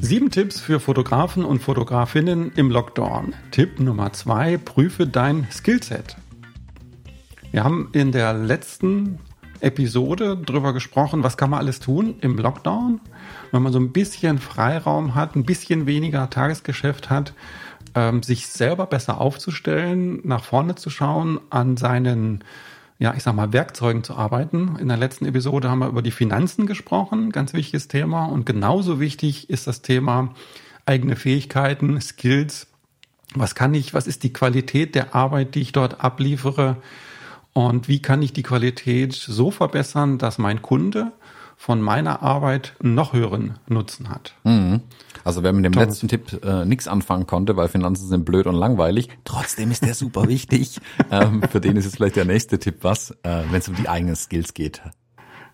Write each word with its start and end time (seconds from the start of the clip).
Sieben 0.00 0.30
Tipps 0.30 0.60
für 0.60 0.80
Fotografen 0.80 1.44
und 1.44 1.60
Fotografinnen 1.60 2.52
im 2.56 2.70
Lockdown. 2.70 3.34
Tipp 3.50 3.80
Nummer 3.80 4.12
zwei, 4.12 4.58
prüfe 4.58 5.06
dein 5.06 5.48
Skillset. 5.50 6.16
Wir 7.50 7.64
haben 7.64 7.88
in 7.92 8.12
der 8.12 8.34
letzten 8.34 9.18
Episode 9.60 10.36
drüber 10.36 10.72
gesprochen, 10.72 11.22
was 11.22 11.36
kann 11.36 11.50
man 11.50 11.60
alles 11.60 11.80
tun 11.80 12.16
im 12.20 12.36
Lockdown, 12.36 13.00
wenn 13.50 13.62
man 13.62 13.72
so 13.72 13.78
ein 13.78 13.92
bisschen 13.92 14.38
Freiraum 14.38 15.14
hat, 15.14 15.36
ein 15.36 15.44
bisschen 15.44 15.86
weniger 15.86 16.28
Tagesgeschäft 16.28 17.10
hat, 17.10 17.32
ähm, 17.94 18.22
sich 18.22 18.48
selber 18.48 18.86
besser 18.86 19.20
aufzustellen, 19.20 20.20
nach 20.24 20.44
vorne 20.44 20.74
zu 20.74 20.90
schauen, 20.90 21.40
an 21.50 21.76
seinen 21.76 22.44
ja, 22.98 23.12
ich 23.16 23.22
sag 23.22 23.34
mal, 23.34 23.52
Werkzeugen 23.52 24.04
zu 24.04 24.14
arbeiten. 24.14 24.76
In 24.78 24.88
der 24.88 24.96
letzten 24.96 25.26
Episode 25.26 25.68
haben 25.68 25.80
wir 25.80 25.88
über 25.88 26.02
die 26.02 26.12
Finanzen 26.12 26.66
gesprochen, 26.66 27.32
ganz 27.32 27.52
wichtiges 27.52 27.88
Thema. 27.88 28.26
Und 28.26 28.46
genauso 28.46 29.00
wichtig 29.00 29.50
ist 29.50 29.66
das 29.66 29.82
Thema 29.82 30.32
eigene 30.86 31.16
Fähigkeiten, 31.16 32.00
Skills. 32.00 32.68
Was 33.34 33.56
kann 33.56 33.74
ich, 33.74 33.94
was 33.94 34.06
ist 34.06 34.22
die 34.22 34.32
Qualität 34.32 34.94
der 34.94 35.14
Arbeit, 35.14 35.56
die 35.56 35.60
ich 35.60 35.72
dort 35.72 36.04
abliefere? 36.04 36.76
Und 37.52 37.88
wie 37.88 38.00
kann 38.00 38.22
ich 38.22 38.32
die 38.32 38.42
Qualität 38.42 39.12
so 39.12 39.50
verbessern, 39.50 40.18
dass 40.18 40.38
mein 40.38 40.62
Kunde 40.62 41.12
von 41.56 41.80
meiner 41.80 42.22
Arbeit 42.22 42.74
noch 42.82 43.12
höheren 43.12 43.58
Nutzen 43.68 44.08
hat? 44.10 44.34
Mhm. 44.44 44.82
Also 45.24 45.42
wer 45.42 45.52
mit 45.52 45.64
dem 45.64 45.72
Thomas. 45.72 45.88
letzten 45.88 46.08
Tipp 46.08 46.44
äh, 46.44 46.64
nichts 46.64 46.88
anfangen 46.88 47.26
konnte, 47.26 47.56
weil 47.56 47.68
Finanzen 47.68 48.08
sind 48.08 48.24
blöd 48.24 48.46
und 48.46 48.56
langweilig, 48.56 49.08
trotzdem 49.24 49.70
ist 49.70 49.84
der 49.84 49.94
super 49.94 50.28
wichtig. 50.28 50.80
ähm, 51.10 51.42
für 51.50 51.60
den 51.60 51.76
ist 51.76 51.86
es 51.86 51.96
vielleicht 51.96 52.16
der 52.16 52.24
nächste 52.24 52.58
Tipp 52.58 52.78
was, 52.82 53.10
äh, 53.22 53.42
wenn 53.50 53.58
es 53.58 53.68
um 53.68 53.74
die 53.74 53.88
eigenen 53.88 54.16
Skills 54.16 54.54
geht. 54.54 54.82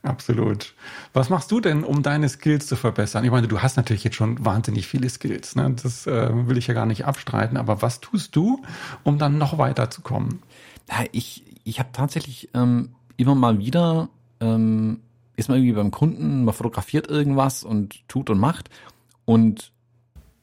Absolut. 0.03 0.75
Was 1.12 1.28
machst 1.28 1.51
du 1.51 1.61
denn, 1.61 1.84
um 1.84 2.03
deine 2.03 2.28
Skills 2.28 2.67
zu 2.67 2.77
verbessern? 2.77 3.23
Ich 3.25 3.31
meine, 3.31 3.48
du 3.48 3.61
hast 3.61 3.77
natürlich 3.77 4.03
jetzt 4.03 4.17
schon 4.17 4.43
wahnsinnig 4.43 4.87
viele 4.87 5.11
Skills. 5.11 5.56
Ne? 5.56 5.77
Das 5.83 6.06
äh, 6.06 6.31
will 6.48 6.56
ich 6.56 6.69
ja 6.69 6.75
gar 6.75 6.87
nicht 6.87 7.05
abstreiten. 7.05 7.59
Aber 7.59 7.83
was 7.83 8.01
tust 8.01 8.34
du, 8.34 8.62
um 9.03 9.19
dann 9.19 9.37
noch 9.37 9.59
weiterzukommen? 9.59 10.41
Ja, 10.89 11.05
ich 11.12 11.45
ich 11.65 11.78
habe 11.78 11.91
tatsächlich 11.93 12.51
ähm, 12.55 12.95
immer 13.17 13.34
mal 13.34 13.59
wieder 13.59 14.09
ähm, 14.41 15.01
ist 15.41 15.49
man 15.49 15.59
irgendwie 15.59 15.75
beim 15.75 15.91
Kunden, 15.91 16.45
man 16.45 16.55
fotografiert 16.55 17.09
irgendwas 17.09 17.65
und 17.65 18.07
tut 18.09 18.31
und 18.31 18.39
macht 18.39 18.71
und 19.25 19.73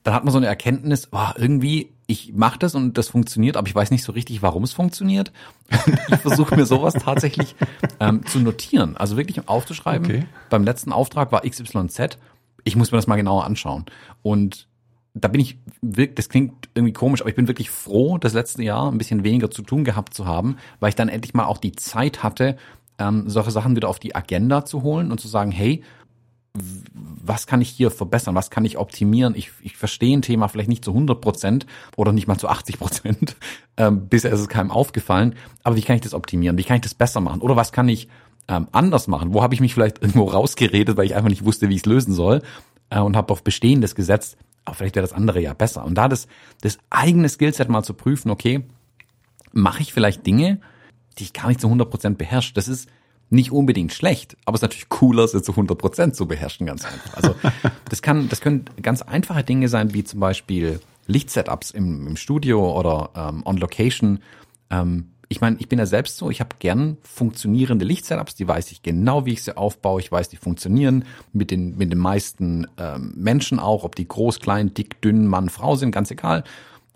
dann 0.07 0.13
hat 0.13 0.23
man 0.23 0.31
so 0.31 0.37
eine 0.37 0.47
Erkenntnis, 0.47 1.09
oh, 1.11 1.31
irgendwie, 1.35 1.91
ich 2.07 2.31
mache 2.33 2.57
das 2.57 2.75
und 2.75 2.97
das 2.97 3.09
funktioniert, 3.09 3.57
aber 3.57 3.67
ich 3.67 3.75
weiß 3.75 3.91
nicht 3.91 4.03
so 4.03 4.13
richtig, 4.13 4.41
warum 4.41 4.63
es 4.63 4.71
funktioniert. 4.71 5.33
Und 5.85 5.99
ich 6.13 6.19
versuche 6.19 6.55
mir 6.55 6.65
sowas 6.65 6.93
tatsächlich 6.93 7.57
ähm, 7.99 8.25
zu 8.25 8.39
notieren, 8.39 8.95
also 8.95 9.17
wirklich 9.17 9.49
aufzuschreiben. 9.49 10.05
Okay. 10.05 10.25
Beim 10.49 10.63
letzten 10.63 10.93
Auftrag 10.93 11.33
war 11.33 11.41
XYZ. 11.41 12.17
Ich 12.63 12.77
muss 12.77 12.93
mir 12.93 12.97
das 12.97 13.07
mal 13.07 13.17
genauer 13.17 13.43
anschauen. 13.43 13.83
Und 14.21 14.69
da 15.13 15.27
bin 15.27 15.41
ich 15.41 15.57
wirklich, 15.81 16.15
das 16.15 16.29
klingt 16.29 16.69
irgendwie 16.73 16.93
komisch, 16.93 17.19
aber 17.19 17.29
ich 17.29 17.35
bin 17.35 17.49
wirklich 17.49 17.69
froh, 17.69 18.17
das 18.17 18.31
letzte 18.31 18.63
Jahr 18.63 18.89
ein 18.89 18.97
bisschen 18.97 19.25
weniger 19.25 19.51
zu 19.51 19.61
tun 19.61 19.83
gehabt 19.83 20.13
zu 20.13 20.25
haben, 20.25 20.55
weil 20.79 20.87
ich 20.87 20.95
dann 20.95 21.09
endlich 21.09 21.33
mal 21.33 21.45
auch 21.45 21.57
die 21.57 21.73
Zeit 21.73 22.23
hatte, 22.23 22.55
ähm, 22.99 23.29
solche 23.29 23.51
Sachen 23.51 23.75
wieder 23.75 23.89
auf 23.89 23.99
die 23.99 24.15
Agenda 24.15 24.65
zu 24.65 24.83
holen 24.83 25.11
und 25.11 25.19
zu 25.19 25.27
sagen, 25.27 25.51
hey, 25.51 25.83
was 27.23 27.45
kann 27.45 27.61
ich 27.61 27.69
hier 27.69 27.91
verbessern, 27.91 28.35
was 28.35 28.49
kann 28.49 28.65
ich 28.65 28.77
optimieren. 28.77 29.35
Ich, 29.35 29.51
ich 29.61 29.77
verstehe 29.77 30.15
ein 30.15 30.21
Thema 30.21 30.47
vielleicht 30.47 30.69
nicht 30.69 30.83
zu 30.83 30.91
100 30.91 31.21
Prozent 31.21 31.65
oder 31.95 32.11
nicht 32.11 32.27
mal 32.27 32.37
zu 32.37 32.47
80 32.47 32.79
Prozent. 32.79 33.35
Ähm, 33.79 34.07
bisher 34.07 34.31
ist 34.31 34.39
es 34.39 34.47
keinem 34.47 34.71
aufgefallen. 34.71 35.35
Aber 35.61 35.75
wie 35.75 35.83
kann 35.83 35.95
ich 35.95 36.01
das 36.01 36.15
optimieren? 36.15 36.57
Wie 36.57 36.63
kann 36.63 36.77
ich 36.77 36.81
das 36.81 36.95
besser 36.95 37.21
machen? 37.21 37.41
Oder 37.41 37.55
was 37.55 37.71
kann 37.71 37.87
ich 37.87 38.07
ähm, 38.47 38.67
anders 38.71 39.07
machen? 39.07 39.35
Wo 39.35 39.43
habe 39.43 39.53
ich 39.53 39.61
mich 39.61 39.75
vielleicht 39.75 39.99
irgendwo 40.01 40.23
rausgeredet, 40.23 40.97
weil 40.97 41.05
ich 41.05 41.13
einfach 41.13 41.29
nicht 41.29 41.45
wusste, 41.45 41.69
wie 41.69 41.75
ich 41.75 41.81
es 41.81 41.85
lösen 41.85 42.11
soll 42.11 42.41
äh, 42.89 42.99
und 42.99 43.15
habe 43.15 43.31
auf 43.31 43.43
Bestehendes 43.43 43.93
gesetzt. 43.93 44.35
Aber 44.65 44.73
vielleicht 44.73 44.95
wäre 44.95 45.05
das 45.05 45.13
andere 45.13 45.39
ja 45.39 45.53
besser. 45.53 45.85
Und 45.85 45.93
da 45.93 46.07
das, 46.07 46.27
das 46.61 46.79
eigene 46.89 47.29
Skillset 47.29 47.69
mal 47.69 47.83
zu 47.83 47.93
prüfen, 47.93 48.31
okay, 48.31 48.65
mache 49.51 49.83
ich 49.83 49.93
vielleicht 49.93 50.25
Dinge, 50.25 50.59
die 51.17 51.23
ich 51.23 51.33
gar 51.33 51.47
nicht 51.47 51.61
zu 51.61 51.67
100 51.67 51.89
Prozent 51.89 52.17
beherrsche. 52.17 52.53
Das 52.53 52.67
ist 52.67 52.89
nicht 53.29 53.51
unbedingt 53.51 53.93
schlecht, 53.93 54.37
aber 54.45 54.55
es 54.55 54.59
ist 54.59 54.63
natürlich 54.63 54.89
cooler, 54.89 55.27
sie 55.27 55.41
zu 55.41 55.51
100 55.51 55.77
Prozent 55.77 56.15
zu 56.15 56.27
beherrschen, 56.27 56.65
ganz 56.65 56.85
einfach. 56.85 57.15
Also 57.15 57.35
das 57.89 58.01
kann, 58.01 58.29
das 58.29 58.41
können 58.41 58.65
ganz 58.81 59.01
einfache 59.01 59.43
Dinge 59.43 59.67
sein, 59.67 59.93
wie 59.93 60.03
zum 60.03 60.19
Beispiel 60.19 60.79
Lichtsetups 61.07 61.71
im, 61.71 62.07
im 62.07 62.17
Studio 62.17 62.77
oder 62.77 63.09
ähm, 63.15 63.41
on 63.45 63.57
Location. 63.57 64.19
Ähm, 64.69 65.11
ich 65.29 65.41
meine, 65.41 65.57
ich 65.59 65.67
bin 65.67 65.77
ja 65.77 65.85
selbst 65.85 66.17
so, 66.17 66.29
ich 66.29 66.39
habe 66.39 66.55
gern 66.59 66.97
funktionierende 67.01 67.83
Lichtsetups, 67.83 68.35
die 68.35 68.47
weiß 68.47 68.71
ich 68.71 68.81
genau, 68.81 69.25
wie 69.25 69.33
ich 69.33 69.43
sie 69.43 69.57
aufbaue, 69.57 69.99
ich 69.99 70.11
weiß, 70.11 70.29
die 70.29 70.37
funktionieren 70.37 71.03
mit 71.33 71.51
den, 71.51 71.77
mit 71.77 71.91
den 71.91 71.99
meisten 71.99 72.67
ähm, 72.77 73.13
Menschen 73.17 73.59
auch, 73.59 73.83
ob 73.83 73.95
die 73.95 74.07
groß, 74.07 74.39
klein, 74.39 74.73
dick, 74.73 75.01
dünn, 75.01 75.27
Mann, 75.27 75.49
Frau 75.49 75.75
sind, 75.75 75.91
ganz 75.91 76.11
egal. 76.11 76.45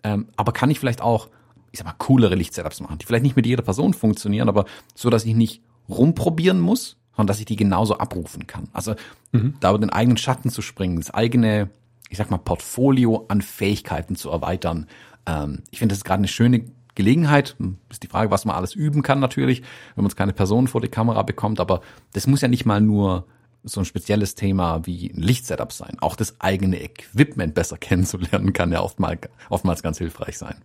Ähm, 0.04 0.28
aber 0.38 0.54
kann 0.54 0.72
ich 0.72 0.80
vielleicht 0.80 1.02
auch, 1.02 1.28
ich 1.72 1.80
sag 1.80 1.86
mal, 1.86 1.96
coolere 1.98 2.36
Lichtsetups 2.36 2.82
machen, 2.82 2.98
die 2.98 3.06
vielleicht 3.06 3.24
nicht 3.24 3.36
mit 3.36 3.46
jeder 3.46 3.64
Person 3.64 3.94
funktionieren, 3.94 4.50
aber 4.50 4.66
so, 4.96 5.10
dass 5.10 5.26
ich 5.26 5.36
nicht 5.36 5.62
rumprobieren 5.90 6.60
muss, 6.60 6.98
sondern 7.16 7.28
dass 7.28 7.40
ich 7.40 7.46
die 7.46 7.56
genauso 7.56 7.98
abrufen 7.98 8.48
kann. 8.48 8.70
Also 8.74 8.96
mhm. 9.32 9.56
da 9.60 9.70
über 9.70 9.80
den 9.80 9.90
eigenen 9.90 10.18
Schatten 10.18 10.50
zu 10.50 10.62
springen, 10.62 10.98
das 10.98 11.12
eigene, 11.12 11.70
ich 12.10 12.18
sag 12.18 12.30
mal, 12.30 12.38
Portfolio 12.38 13.26
an 13.28 13.42
Fähigkeiten 13.42 14.16
zu 14.16 14.30
erweitern. 14.30 14.88
Ähm, 15.26 15.64
ich 15.72 15.80
finde, 15.80 15.94
das 15.94 16.00
ist 16.00 16.06
gerade 16.06 16.20
eine 16.20 16.28
schöne 16.28 16.66
Gelegenheit. 16.96 17.56
Ist 17.90 18.04
die 18.04 18.08
Frage, 18.08 18.32
was 18.32 18.46
man 18.46 18.56
alles 18.56 18.76
üben 18.76 19.02
kann 19.02 19.20
natürlich, 19.20 19.62
wenn 19.96 20.04
man 20.04 20.10
es 20.10 20.16
keine 20.16 20.34
Person 20.34 20.68
vor 20.68 20.82
die 20.82 20.88
Kamera 20.88 21.24
bekommt. 21.24 21.60
Aber 21.60 21.82
das 22.14 22.28
muss 22.28 22.42
ja 22.42 22.48
nicht 22.48 22.66
mal 22.66 22.82
nur 22.82 23.26
so 23.64 23.82
ein 23.82 23.86
spezielles 23.86 24.36
Thema 24.36 24.86
wie 24.86 25.12
ein 25.12 25.22
Lichtsetup 25.22 25.72
sein. 25.72 25.98
Auch 26.02 26.16
das 26.16 26.40
eigene 26.42 26.82
Equipment 26.82 27.54
besser 27.54 27.78
kennenzulernen 27.80 28.54
kann 28.54 28.72
ja 28.72 28.82
oftmals, 28.82 29.30
oftmals 29.50 29.84
ganz 29.84 29.98
hilfreich 29.98 30.38
sein. 30.38 30.56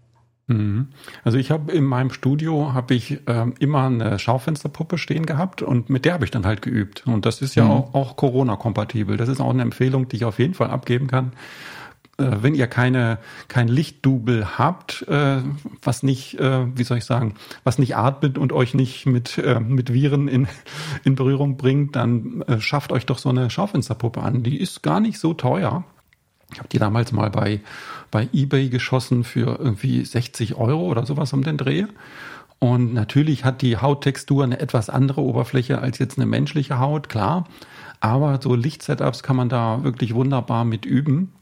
Mhm. 0.48 0.88
Also 1.24 1.38
ich 1.38 1.50
habe 1.50 1.72
in 1.72 1.84
meinem 1.84 2.10
Studio 2.10 2.72
habe 2.72 2.94
ich 2.94 3.18
ähm, 3.26 3.54
immer 3.58 3.86
eine 3.86 4.18
Schaufensterpuppe 4.18 4.96
stehen 4.96 5.26
gehabt 5.26 5.62
und 5.62 5.90
mit 5.90 6.04
der 6.04 6.14
habe 6.14 6.24
ich 6.24 6.30
dann 6.30 6.46
halt 6.46 6.62
geübt. 6.62 7.06
Und 7.06 7.26
das 7.26 7.42
ist 7.42 7.54
ja 7.56 7.64
mhm. 7.64 7.70
auch, 7.70 7.94
auch 7.94 8.16
Corona-kompatibel. 8.16 9.16
Das 9.16 9.28
ist 9.28 9.40
auch 9.40 9.50
eine 9.50 9.62
Empfehlung, 9.62 10.08
die 10.08 10.16
ich 10.16 10.24
auf 10.24 10.38
jeden 10.38 10.54
Fall 10.54 10.70
abgeben 10.70 11.08
kann. 11.08 11.32
Äh, 12.18 12.36
wenn 12.42 12.54
ihr 12.54 12.68
keine 12.68 13.18
kein 13.48 13.66
Lichtdubel 13.66 14.56
habt, 14.58 15.02
äh, 15.08 15.38
was 15.82 16.04
nicht, 16.04 16.38
äh, 16.38 16.66
wie 16.76 16.84
soll 16.84 16.98
ich 16.98 17.04
sagen, 17.04 17.34
was 17.64 17.78
nicht 17.78 17.96
atmet 17.96 18.38
und 18.38 18.52
euch 18.52 18.72
nicht 18.72 19.04
mit 19.06 19.38
äh, 19.38 19.58
mit 19.58 19.92
Viren 19.92 20.28
in 20.28 20.46
in 21.04 21.16
Berührung 21.16 21.56
bringt, 21.56 21.96
dann 21.96 22.42
äh, 22.42 22.60
schafft 22.60 22.92
euch 22.92 23.04
doch 23.04 23.18
so 23.18 23.30
eine 23.30 23.50
Schaufensterpuppe 23.50 24.22
an. 24.22 24.44
Die 24.44 24.58
ist 24.60 24.82
gar 24.82 25.00
nicht 25.00 25.18
so 25.18 25.34
teuer. 25.34 25.84
Ich 26.52 26.58
habe 26.58 26.68
die 26.68 26.78
damals 26.78 27.12
mal 27.12 27.30
bei, 27.30 27.60
bei 28.10 28.28
eBay 28.32 28.68
geschossen 28.68 29.24
für 29.24 29.58
irgendwie 29.58 30.04
60 30.04 30.54
Euro 30.54 30.86
oder 30.86 31.04
sowas 31.04 31.32
um 31.32 31.42
den 31.42 31.56
Dreh. 31.56 31.86
Und 32.58 32.94
natürlich 32.94 33.44
hat 33.44 33.62
die 33.62 33.76
Hauttextur 33.76 34.44
eine 34.44 34.60
etwas 34.60 34.88
andere 34.88 35.20
Oberfläche 35.20 35.78
als 35.80 35.98
jetzt 35.98 36.18
eine 36.18 36.26
menschliche 36.26 36.78
Haut, 36.78 37.08
klar. 37.08 37.46
Aber 38.00 38.40
so 38.40 38.54
Lichtsetups 38.54 39.22
kann 39.22 39.36
man 39.36 39.48
da 39.48 39.82
wirklich 39.84 40.14
wunderbar 40.14 40.64
mit 40.64 40.86
üben. 40.86 41.32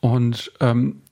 Und 0.00 0.52
ähm, 0.60 1.02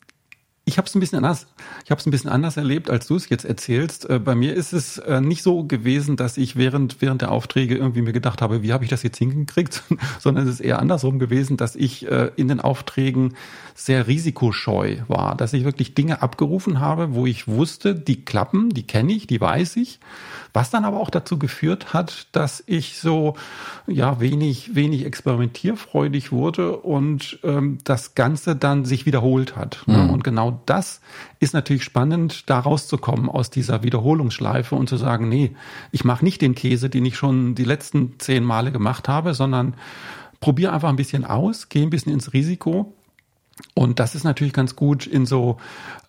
ich 0.69 0.79
habe 0.79 0.89
es 0.89 0.95
ein 0.97 1.01
bisschen 1.01 1.19
anders, 1.19 1.47
ich 1.85 1.93
habe 1.93 2.01
es 2.01 2.07
ein 2.07 2.11
bisschen 2.11 2.29
anders 2.29 2.57
erlebt, 2.57 2.91
als 2.91 3.07
du 3.07 3.15
es 3.15 3.29
jetzt 3.29 3.45
erzählst. 3.45 4.11
Äh, 4.11 4.19
bei 4.19 4.35
mir 4.35 4.53
ist 4.53 4.73
es 4.73 4.99
äh, 4.99 5.21
nicht 5.21 5.45
so 5.45 5.63
gewesen, 5.63 6.17
dass 6.17 6.37
ich 6.37 6.57
während 6.57 7.01
während 7.01 7.23
der 7.23 7.31
Aufträge 7.31 7.77
irgendwie 7.77 8.03
mir 8.03 8.13
gedacht 8.13 8.43
habe, 8.43 8.63
wie 8.63 8.73
habe 8.73 8.83
ich 8.83 8.91
das 8.91 9.05
jetzt 9.05 9.19
hingekriegt, 9.19 9.85
sondern 10.19 10.45
es 10.47 10.55
ist 10.55 10.61
eher 10.61 10.81
andersrum 10.81 11.21
gewesen, 11.21 11.57
dass 11.57 11.77
ich 11.77 12.11
äh, 12.11 12.33
in 12.35 12.49
den 12.49 12.61
Aufträgen 12.61 13.35
sehr 13.77 14.09
risikoscheu 14.09 14.97
war, 15.07 15.37
dass 15.37 15.53
ich 15.53 15.65
wirklich 15.65 15.95
Dinge 15.95 16.21
abgerufen 16.21 16.81
habe, 16.81 17.15
wo 17.15 17.27
ich 17.27 17.47
wusste, 17.47 17.95
die 17.95 18.25
klappen, 18.25 18.71
die 18.71 18.89
kenne 18.89 19.13
ich, 19.13 19.29
die 19.29 19.41
weiß 19.41 19.77
ich 19.77 20.01
was 20.57 20.71
dann 20.71 20.87
aber 20.87 21.01
auch 21.01 21.11
dazu 21.11 21.39
geführt 21.39 21.93
hat, 21.93 22.29
dass 22.33 22.65
ich 22.67 22.99
so 22.99 23.35
ja 23.87 24.21
wenig, 24.21 24.75
wenig 24.75 25.05
experimentierfreudig 25.05 26.33
wurde 26.33 26.79
und 26.79 27.39
ähm, 27.45 27.77
das 27.85 28.15
Ganze 28.15 28.57
dann 28.57 28.87
sich 28.87 29.05
wiederholt 29.05 29.55
hat. 29.55 29.83
Ne? 29.85 29.99
Mhm. 29.99 30.11
Und 30.11 30.25
genau 30.25 30.56
das 30.67 31.01
ist 31.41 31.55
natürlich 31.55 31.85
spannend, 31.85 32.49
da 32.49 32.59
rauszukommen 32.59 33.29
aus 33.29 33.51
dieser 33.51 33.83
Wiederholungsschleife 33.83 34.75
und 34.75 34.89
zu 34.89 34.97
sagen, 34.97 35.29
nee, 35.29 35.55
ich 35.93 36.05
mache 36.05 36.25
nicht 36.25 36.41
den 36.41 36.55
Käse, 36.55 36.89
den 36.89 37.05
ich 37.05 37.17
schon 37.17 37.55
die 37.55 37.65
letzten 37.65 38.19
zehn 38.19 38.45
Male 38.45 38.73
gemacht 38.73 39.09
habe, 39.09 39.35
sondern 39.35 39.75
probiere 40.41 40.73
einfach 40.73 40.89
ein 40.89 40.97
bisschen 40.97 41.25
aus, 41.25 41.69
gehe 41.69 41.83
ein 41.83 41.91
bisschen 41.91 42.13
ins 42.13 42.33
Risiko. 42.33 42.95
Und 43.75 44.01
das 44.01 44.15
ist 44.15 44.25
natürlich 44.25 44.53
ganz 44.53 44.77
gut 44.77 45.07
in 45.07 45.27
so 45.27 45.57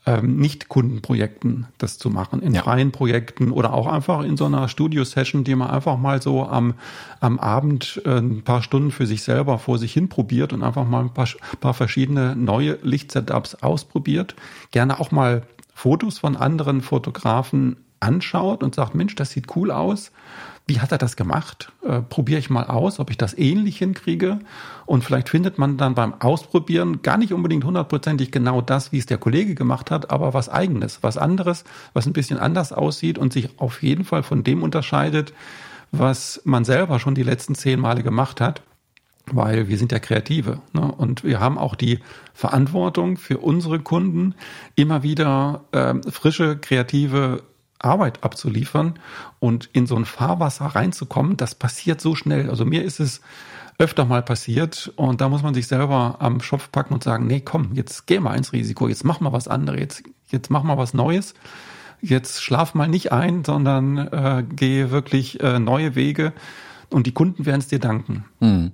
ähm, 0.08 0.38
Nicht-Kundenprojekten 0.38 1.68
das 1.78 1.98
zu 1.98 2.10
machen, 2.10 2.42
in 2.42 2.54
ja. 2.54 2.64
freien 2.64 2.92
Projekten 2.92 3.52
oder 3.52 3.74
auch 3.74 3.88
einfach 3.88 4.24
in 4.24 4.38
so 4.38 4.46
einer 4.46 4.70
Studio-Session, 4.70 5.44
die 5.44 5.56
man 5.56 5.70
einfach 5.70 5.98
mal 5.98 6.22
so 6.22 6.46
am, 6.46 6.76
am 7.20 7.40
Abend 7.40 8.02
äh, 8.06 8.18
ein 8.18 8.44
paar 8.44 8.64
Stunden 8.64 8.92
für 8.92 9.06
sich 9.06 9.24
selber 9.24 9.60
vor 9.60 9.78
sich 9.78 9.94
hin 9.94 10.08
probiert 10.08 10.54
und 10.54 10.64
einfach 10.64 10.88
mal 10.88 11.02
ein 11.02 11.14
paar, 11.14 11.28
paar 11.60 11.74
verschiedene 11.74 12.36
neue 12.36 12.80
Lichtsetups 12.82 13.56
ausprobiert. 13.56 14.36
Gerne 14.72 15.00
auch 15.00 15.12
mal 15.12 15.44
Fotos 15.74 16.18
von 16.18 16.38
anderen 16.38 16.82
Fotografen 16.82 17.78
anschaut 18.00 18.64
und 18.64 18.76
sagt, 18.76 18.96
Mensch, 18.96 19.16
das 19.16 19.32
sieht 19.32 19.56
cool 19.56 19.72
aus. 19.72 20.12
Wie 20.68 20.82
hat 20.82 20.92
er 20.92 20.98
das 20.98 21.16
gemacht? 21.16 21.72
Äh, 21.84 22.02
Probiere 22.02 22.40
ich 22.40 22.50
mal 22.50 22.66
aus, 22.66 23.00
ob 23.00 23.10
ich 23.10 23.18
das 23.18 23.38
ähnlich 23.38 23.78
hinkriege. 23.78 24.40
Und 24.86 25.04
vielleicht 25.04 25.30
findet 25.30 25.58
man 25.58 25.78
dann 25.78 25.96
beim 25.96 26.14
Ausprobieren 26.20 27.02
gar 27.02 27.18
nicht 27.18 27.32
unbedingt 27.32 27.64
hundertprozentig 27.64 28.32
genau 28.32 28.62
das, 28.62 28.92
wie 28.92 28.98
es 28.98 29.06
der 29.06 29.18
Kollege 29.18 29.56
gemacht 29.56 29.92
hat, 29.92 30.12
aber 30.12 30.34
was 30.34 30.50
eigenes, 30.50 31.04
was 31.04 31.18
anderes, 31.18 31.64
was 31.94 32.06
ein 32.06 32.14
bisschen 32.14 32.38
anders 32.38 32.74
aussieht 32.74 33.18
und 33.18 33.32
sich 33.32 33.50
auf 33.60 33.82
jeden 33.82 34.04
Fall 34.04 34.24
von 34.24 34.44
dem 34.44 34.62
unterscheidet, 34.62 35.34
was 35.92 36.42
man 36.44 36.66
selber 36.66 37.00
schon 37.00 37.16
die 37.16 37.24
letzten 37.24 37.56
zehn 37.56 37.80
Male 37.80 38.04
gemacht 38.04 38.42
hat 38.42 38.62
weil 39.30 39.68
wir 39.68 39.78
sind 39.78 39.92
ja 39.92 40.00
Kreative 40.00 40.62
ne? 40.74 40.90
und 40.90 41.24
wir 41.24 41.40
haben 41.40 41.58
auch 41.58 41.76
die 41.76 42.00
Verantwortung 42.34 43.18
für 43.18 43.40
unsere 43.40 43.80
Kunden, 43.80 44.36
immer 44.76 45.04
wieder 45.04 45.66
äh, 45.72 45.96
frische, 46.10 46.58
kreative 46.58 47.44
Arbeit 47.80 48.24
abzuliefern 48.24 49.00
und 49.40 49.70
in 49.74 49.88
so 49.88 49.96
ein 49.96 50.06
Fahrwasser 50.06 50.66
reinzukommen, 50.66 51.38
das 51.38 51.56
passiert 51.56 52.02
so 52.02 52.16
schnell. 52.16 52.50
Also 52.50 52.66
mir 52.66 52.84
ist 52.84 53.00
es 53.00 53.22
öfter 53.80 54.06
mal 54.06 54.24
passiert 54.24 54.92
und 54.96 55.22
da 55.22 55.30
muss 55.30 55.44
man 55.44 55.54
sich 55.54 55.68
selber 55.68 56.18
am 56.20 56.42
Schopf 56.42 56.72
packen 56.72 56.94
und 56.94 57.04
sagen, 57.04 57.28
nee, 57.28 57.42
komm, 57.42 57.74
jetzt 57.74 58.08
geh 58.08 58.20
mal 58.20 58.36
ins 58.36 58.54
Risiko, 58.54 58.88
jetzt 58.88 59.04
mach 59.04 59.20
mal 59.20 59.34
was 59.34 59.48
anderes, 59.48 59.80
jetzt, 59.80 60.04
jetzt 60.30 60.50
mach 60.50 60.64
mal 60.64 60.78
was 60.78 60.94
Neues, 60.94 61.36
jetzt 62.02 62.42
schlaf 62.42 62.74
mal 62.74 62.88
nicht 62.88 63.12
ein, 63.12 63.44
sondern 63.44 63.98
äh, 63.98 64.44
gehe 64.50 64.90
wirklich 64.90 65.42
äh, 65.42 65.60
neue 65.60 65.96
Wege 65.96 66.34
und 66.90 67.06
die 67.06 67.14
Kunden 67.14 67.46
werden 67.46 67.60
es 67.60 67.68
dir 67.68 67.80
danken. 67.80 68.26
Hm. 68.40 68.72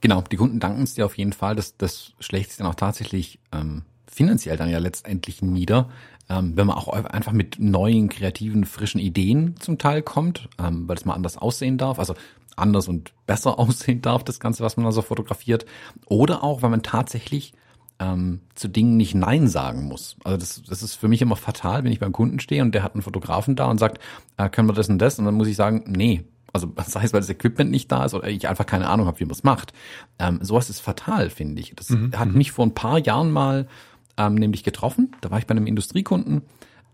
Genau, 0.00 0.20
die 0.20 0.36
Kunden 0.36 0.60
danken 0.60 0.82
es 0.82 0.94
dir 0.94 1.06
auf 1.06 1.16
jeden 1.16 1.32
Fall. 1.32 1.54
Das, 1.54 1.76
das 1.76 2.12
schlägt 2.18 2.50
sich 2.50 2.58
dann 2.58 2.66
auch 2.66 2.74
tatsächlich 2.74 3.38
ähm, 3.52 3.82
finanziell 4.06 4.56
dann 4.56 4.68
ja 4.68 4.78
letztendlich 4.78 5.42
nieder, 5.42 5.88
ähm, 6.32 6.56
wenn 6.56 6.66
man 6.66 6.76
auch 6.76 6.88
einfach 6.88 7.32
mit 7.32 7.58
neuen, 7.58 8.08
kreativen, 8.08 8.64
frischen 8.64 9.00
Ideen 9.00 9.56
zum 9.60 9.78
Teil 9.78 10.02
kommt, 10.02 10.48
ähm, 10.58 10.88
weil 10.88 10.96
es 10.96 11.04
mal 11.04 11.14
anders 11.14 11.36
aussehen 11.36 11.76
darf. 11.76 11.98
Also 11.98 12.14
anders 12.56 12.88
und 12.88 13.12
besser 13.26 13.58
aussehen 13.58 14.00
darf, 14.00 14.24
das 14.24 14.40
Ganze, 14.40 14.62
was 14.62 14.76
man 14.76 14.84
da 14.86 14.92
so 14.92 15.02
fotografiert. 15.02 15.66
Oder 16.06 16.42
auch, 16.42 16.62
weil 16.62 16.70
man 16.70 16.82
tatsächlich 16.82 17.52
ähm, 17.98 18.40
zu 18.54 18.68
Dingen 18.68 18.96
nicht 18.96 19.14
Nein 19.14 19.46
sagen 19.46 19.84
muss. 19.84 20.16
Also 20.24 20.38
das, 20.38 20.62
das 20.62 20.82
ist 20.82 20.94
für 20.94 21.08
mich 21.08 21.20
immer 21.20 21.36
fatal, 21.36 21.84
wenn 21.84 21.92
ich 21.92 22.00
beim 22.00 22.12
Kunden 22.12 22.40
stehe 22.40 22.62
und 22.62 22.74
der 22.74 22.82
hat 22.82 22.94
einen 22.94 23.02
Fotografen 23.02 23.54
da 23.54 23.66
und 23.66 23.78
sagt, 23.78 24.00
äh, 24.38 24.48
können 24.48 24.68
wir 24.68 24.74
das 24.74 24.88
und 24.88 24.98
das? 24.98 25.18
Und 25.18 25.26
dann 25.26 25.34
muss 25.34 25.48
ich 25.48 25.56
sagen, 25.56 25.84
nee, 25.86 26.24
also 26.52 26.72
sei 26.86 27.04
es, 27.04 27.12
weil 27.12 27.20
das 27.20 27.28
Equipment 27.30 27.70
nicht 27.70 27.92
da 27.92 28.06
ist 28.06 28.14
oder 28.14 28.28
ich 28.28 28.48
einfach 28.48 28.66
keine 28.66 28.88
Ahnung 28.88 29.06
habe, 29.06 29.20
wie 29.20 29.24
man 29.24 29.32
es 29.32 29.44
macht. 29.44 29.74
Ähm, 30.18 30.38
sowas 30.40 30.70
ist 30.70 30.80
fatal, 30.80 31.28
finde 31.28 31.60
ich. 31.60 31.74
Das 31.76 31.90
mhm. 31.90 32.12
hat 32.16 32.28
mhm. 32.28 32.38
mich 32.38 32.52
vor 32.52 32.64
ein 32.64 32.74
paar 32.74 32.98
Jahren 32.98 33.30
mal 33.30 33.68
ähm, 34.16 34.34
nämlich 34.34 34.64
getroffen. 34.64 35.14
Da 35.20 35.30
war 35.30 35.38
ich 35.38 35.46
bei 35.46 35.52
einem 35.52 35.66
Industriekunden 35.66 36.42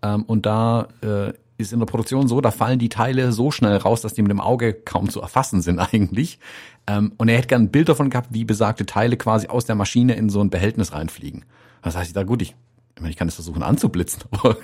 ähm, 0.03 0.25
und 0.25 0.47
da 0.47 0.89
äh, 1.03 1.33
ist 1.59 1.73
in 1.73 1.81
der 1.81 1.87
Produktion 1.87 2.29
so, 2.29 2.41
da 2.41 2.51
fallen 2.51 2.79
die 2.79 2.89
Teile 2.89 3.33
so 3.33 3.51
schnell 3.51 3.77
raus, 3.77 4.01
dass 4.01 4.15
die 4.15 4.23
mit 4.23 4.31
dem 4.31 4.41
Auge 4.41 4.73
kaum 4.73 5.09
zu 5.09 5.21
erfassen 5.21 5.61
sind 5.61 5.79
eigentlich. 5.93 6.39
Ähm, 6.87 7.13
und 7.19 7.29
er 7.29 7.37
hätte 7.37 7.49
gern 7.49 7.63
ein 7.63 7.71
Bild 7.71 7.89
davon 7.89 8.11
gehabt, 8.11 8.29
wie 8.33 8.45
besagte 8.45 8.87
Teile 8.87 9.17
quasi 9.17 9.49
aus 9.49 9.67
der 9.67 9.75
Maschine 9.75 10.15
in 10.15 10.31
so 10.31 10.41
ein 10.41 10.51
Behältnis 10.51 10.93
reinfliegen. 10.93 11.45
Das 11.83 11.97
heißt, 11.97 12.17
da 12.17 12.23
gut, 12.23 12.43
ich 12.43 12.55
ich 13.05 13.11
ich 13.11 13.17
kann 13.17 13.29
es 13.29 13.35
versuchen 13.35 13.63
anzublitzen, 13.63 14.23
aber 14.31 14.57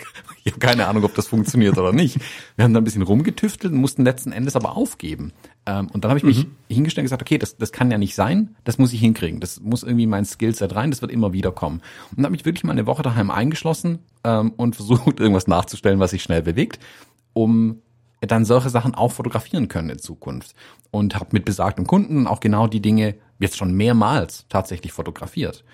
ich 0.42 0.52
habe 0.52 0.60
keine 0.60 0.86
Ahnung, 0.86 1.04
ob 1.04 1.14
das 1.14 1.28
funktioniert 1.28 1.78
oder 1.78 1.92
nicht. 1.92 2.18
Wir 2.56 2.64
haben 2.64 2.74
da 2.74 2.80
ein 2.80 2.84
bisschen 2.84 3.02
rumgetüftelt 3.02 3.72
und 3.72 3.80
mussten 3.80 4.04
letzten 4.04 4.32
Endes 4.32 4.56
aber 4.56 4.76
aufgeben. 4.76 5.32
Ähm, 5.66 5.88
und 5.92 6.04
dann 6.04 6.10
habe 6.10 6.18
ich 6.18 6.24
mich 6.24 6.46
mhm. 6.46 6.50
hingestellt 6.68 7.04
und 7.04 7.06
gesagt, 7.06 7.22
okay, 7.22 7.38
das, 7.38 7.56
das 7.56 7.72
kann 7.72 7.90
ja 7.90 7.98
nicht 7.98 8.14
sein, 8.14 8.56
das 8.64 8.78
muss 8.78 8.92
ich 8.92 9.00
hinkriegen. 9.00 9.40
Das 9.40 9.60
muss 9.60 9.82
irgendwie 9.82 10.04
in 10.04 10.10
mein 10.10 10.24
Skillset 10.24 10.74
rein, 10.74 10.90
das 10.90 11.02
wird 11.02 11.10
immer 11.10 11.32
wieder 11.32 11.52
kommen. 11.52 11.80
Und 12.10 12.18
dann 12.18 12.26
habe 12.26 12.36
ich 12.36 12.44
wirklich 12.44 12.64
mal 12.64 12.72
eine 12.72 12.86
Woche 12.86 13.02
daheim 13.02 13.30
eingeschlossen 13.30 14.00
ähm, 14.24 14.52
und 14.56 14.76
versucht, 14.76 15.20
irgendwas 15.20 15.46
nachzustellen, 15.46 16.00
was 16.00 16.10
sich 16.10 16.22
schnell 16.22 16.42
bewegt, 16.42 16.78
um 17.32 17.80
dann 18.20 18.44
solche 18.44 18.70
Sachen 18.70 18.94
auch 18.94 19.12
fotografieren 19.12 19.68
können 19.68 19.90
in 19.90 19.98
Zukunft. 19.98 20.54
Und 20.90 21.14
habe 21.16 21.30
mit 21.32 21.44
besagtem 21.44 21.86
Kunden 21.86 22.26
auch 22.26 22.40
genau 22.40 22.66
die 22.66 22.80
Dinge 22.80 23.16
jetzt 23.38 23.56
schon 23.56 23.74
mehrmals 23.74 24.46
tatsächlich 24.48 24.92
fotografiert. 24.92 25.64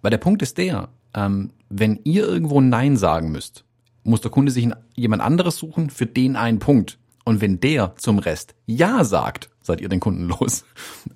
Weil 0.00 0.10
der 0.10 0.18
Punkt 0.18 0.42
ist 0.42 0.58
der, 0.58 0.88
ähm, 1.14 1.50
wenn 1.68 2.00
ihr 2.04 2.26
irgendwo 2.26 2.60
Nein 2.60 2.96
sagen 2.96 3.30
müsst, 3.30 3.64
muss 4.04 4.20
der 4.20 4.30
Kunde 4.30 4.52
sich 4.52 4.68
jemand 4.94 5.22
anderes 5.22 5.58
suchen 5.58 5.90
für 5.90 6.06
den 6.06 6.36
einen 6.36 6.58
Punkt. 6.58 6.98
Und 7.28 7.42
wenn 7.42 7.60
der 7.60 7.94
zum 7.96 8.18
Rest 8.18 8.54
Ja 8.64 9.04
sagt, 9.04 9.50
seid 9.60 9.82
ihr 9.82 9.90
den 9.90 10.00
Kunden 10.00 10.28
los. 10.40 10.64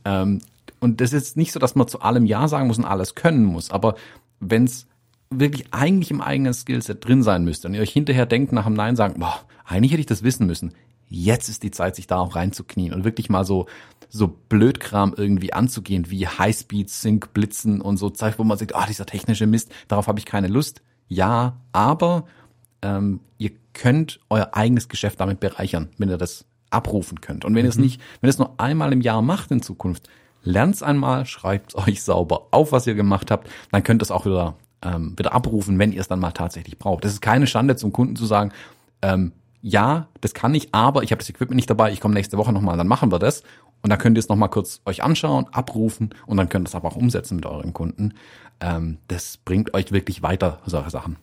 Ähm, 0.05 0.41
und 0.79 1.00
das 1.00 1.14
ist 1.14 1.38
nicht 1.38 1.53
so, 1.53 1.59
dass 1.59 1.75
man 1.75 1.88
zu 1.88 2.03
allem 2.03 2.26
Ja 2.26 2.49
sagen 2.49 2.67
muss 2.67 2.76
und 2.76 2.85
alles 2.85 3.14
können 3.14 3.47
muss. 3.47 3.70
Aber 3.70 3.94
wenn 4.38 4.64
es 4.64 4.87
wirklich 5.31 5.73
eigentlich 5.73 6.11
im 6.11 6.20
eigenen 6.20 6.53
Skillset 6.53 7.03
drin 7.03 7.23
sein 7.23 7.44
müsste 7.44 7.67
und 7.67 7.73
ihr 7.73 7.81
euch 7.81 7.94
hinterher 7.94 8.26
denkt 8.26 8.53
nach 8.53 8.67
dem 8.67 8.75
Nein 8.75 8.94
sagen, 8.94 9.20
boah, 9.20 9.41
eigentlich 9.64 9.93
hätte 9.93 10.03
ich 10.03 10.06
das 10.06 10.23
wissen 10.23 10.47
müssen. 10.47 10.75
Jetzt 11.09 11.49
ist 11.49 11.62
die 11.62 11.70
Zeit, 11.70 11.97
sich 11.97 12.09
da 12.09 12.19
auch 12.19 12.37
reinzuknien 12.37 12.93
und 12.93 13.05
wirklich 13.05 13.31
mal 13.31 13.47
so 13.47 13.65
so 14.11 14.29
Blödkram 14.29 15.15
irgendwie 15.17 15.55
anzugehen, 15.55 16.11
wie 16.11 16.26
Highspeed, 16.26 16.91
Sync, 16.91 17.32
Blitzen 17.32 17.81
und 17.81 17.97
so 17.97 18.11
Zeug, 18.11 18.35
wo 18.37 18.44
man 18.44 18.58
sagt, 18.58 18.75
ah, 18.75 18.82
oh, 18.82 18.87
dieser 18.87 19.06
technische 19.06 19.47
Mist, 19.47 19.73
darauf 19.88 20.08
habe 20.08 20.19
ich 20.19 20.26
keine 20.26 20.49
Lust. 20.49 20.82
Ja, 21.08 21.56
aber 21.73 22.26
ähm, 22.82 23.20
ihr 23.38 23.50
könnt 23.73 24.20
euer 24.29 24.50
eigenes 24.52 24.88
Geschäft 24.88 25.20
damit 25.20 25.40
bereichern, 25.40 25.88
wenn 25.99 26.08
ihr 26.08 26.19
das 26.19 26.44
abrufen 26.70 27.20
könnt. 27.20 27.44
Und 27.44 27.55
wenn 27.55 27.62
mhm. 27.62 27.67
ihr 27.67 27.70
es 27.70 27.76
mhm. 27.76 27.84
nicht, 27.84 28.00
wenn 28.20 28.29
ihr 28.29 28.32
es 28.32 28.38
nur 28.38 28.55
einmal 28.58 28.93
im 28.93 29.00
Jahr 29.00 29.23
macht 29.23 29.50
in 29.50 29.62
Zukunft, 29.62 30.08
lernt's 30.43 30.82
einmal, 30.82 31.26
schreibt 31.26 31.75
euch 31.75 32.02
sauber 32.02 32.49
auf, 32.50 32.73
was 32.73 32.87
ihr 32.87 32.94
gemacht 32.94 33.31
habt, 33.31 33.49
dann 33.70 33.82
könnt 33.82 34.02
ihr 34.02 34.05
es 34.05 34.11
auch 34.11 34.26
wieder, 34.26 34.55
ähm, 34.82 35.14
wieder 35.17 35.32
abrufen, 35.32 35.79
wenn 35.79 35.93
ihr 35.93 36.00
es 36.00 36.08
dann 36.08 36.20
mal 36.20 36.32
tatsächlich 36.32 36.79
braucht. 36.79 37.05
Das 37.05 37.12
ist 37.12 37.20
keine 37.20 37.46
Schande 37.46 37.76
zum 37.76 37.93
Kunden 37.93 38.17
zu 38.17 38.26
sagen, 38.26 38.52
ähm, 39.02 39.32
ja, 39.62 40.08
das 40.20 40.34
kann 40.34 40.55
ich, 40.55 40.75
aber 40.75 41.05
ich 41.05 41.12
habe 41.12 41.20
das 41.20 41.31
Equipment 41.31 41.56
nicht 41.56 41.70
dabei, 41.70 41.93
ich 41.93 42.00
komme 42.00 42.14
nächste 42.14 42.37
Woche 42.37 42.52
nochmal, 42.52 42.76
dann 42.76 42.88
machen 42.88 43.12
wir 43.12 43.20
das. 43.20 43.43
Und 43.81 43.90
dann 43.90 43.99
könnt 43.99 44.17
ihr 44.17 44.20
es 44.20 44.29
nochmal 44.29 44.49
kurz 44.49 44.81
euch 44.84 45.02
anschauen, 45.02 45.46
abrufen 45.50 46.14
und 46.26 46.37
dann 46.37 46.49
könnt 46.49 46.67
ihr 46.67 46.69
es 46.69 46.75
aber 46.75 46.88
auch 46.88 46.96
umsetzen 46.96 47.37
mit 47.37 47.46
euren 47.46 47.73
Kunden. 47.73 48.14
Ähm, 48.61 48.99
das 49.08 49.38
bringt 49.38 49.75
euch 49.75 49.90
wirklich 49.90 50.23
weiter, 50.23 50.61
solche 50.67 50.90
Sachen. 50.90 51.17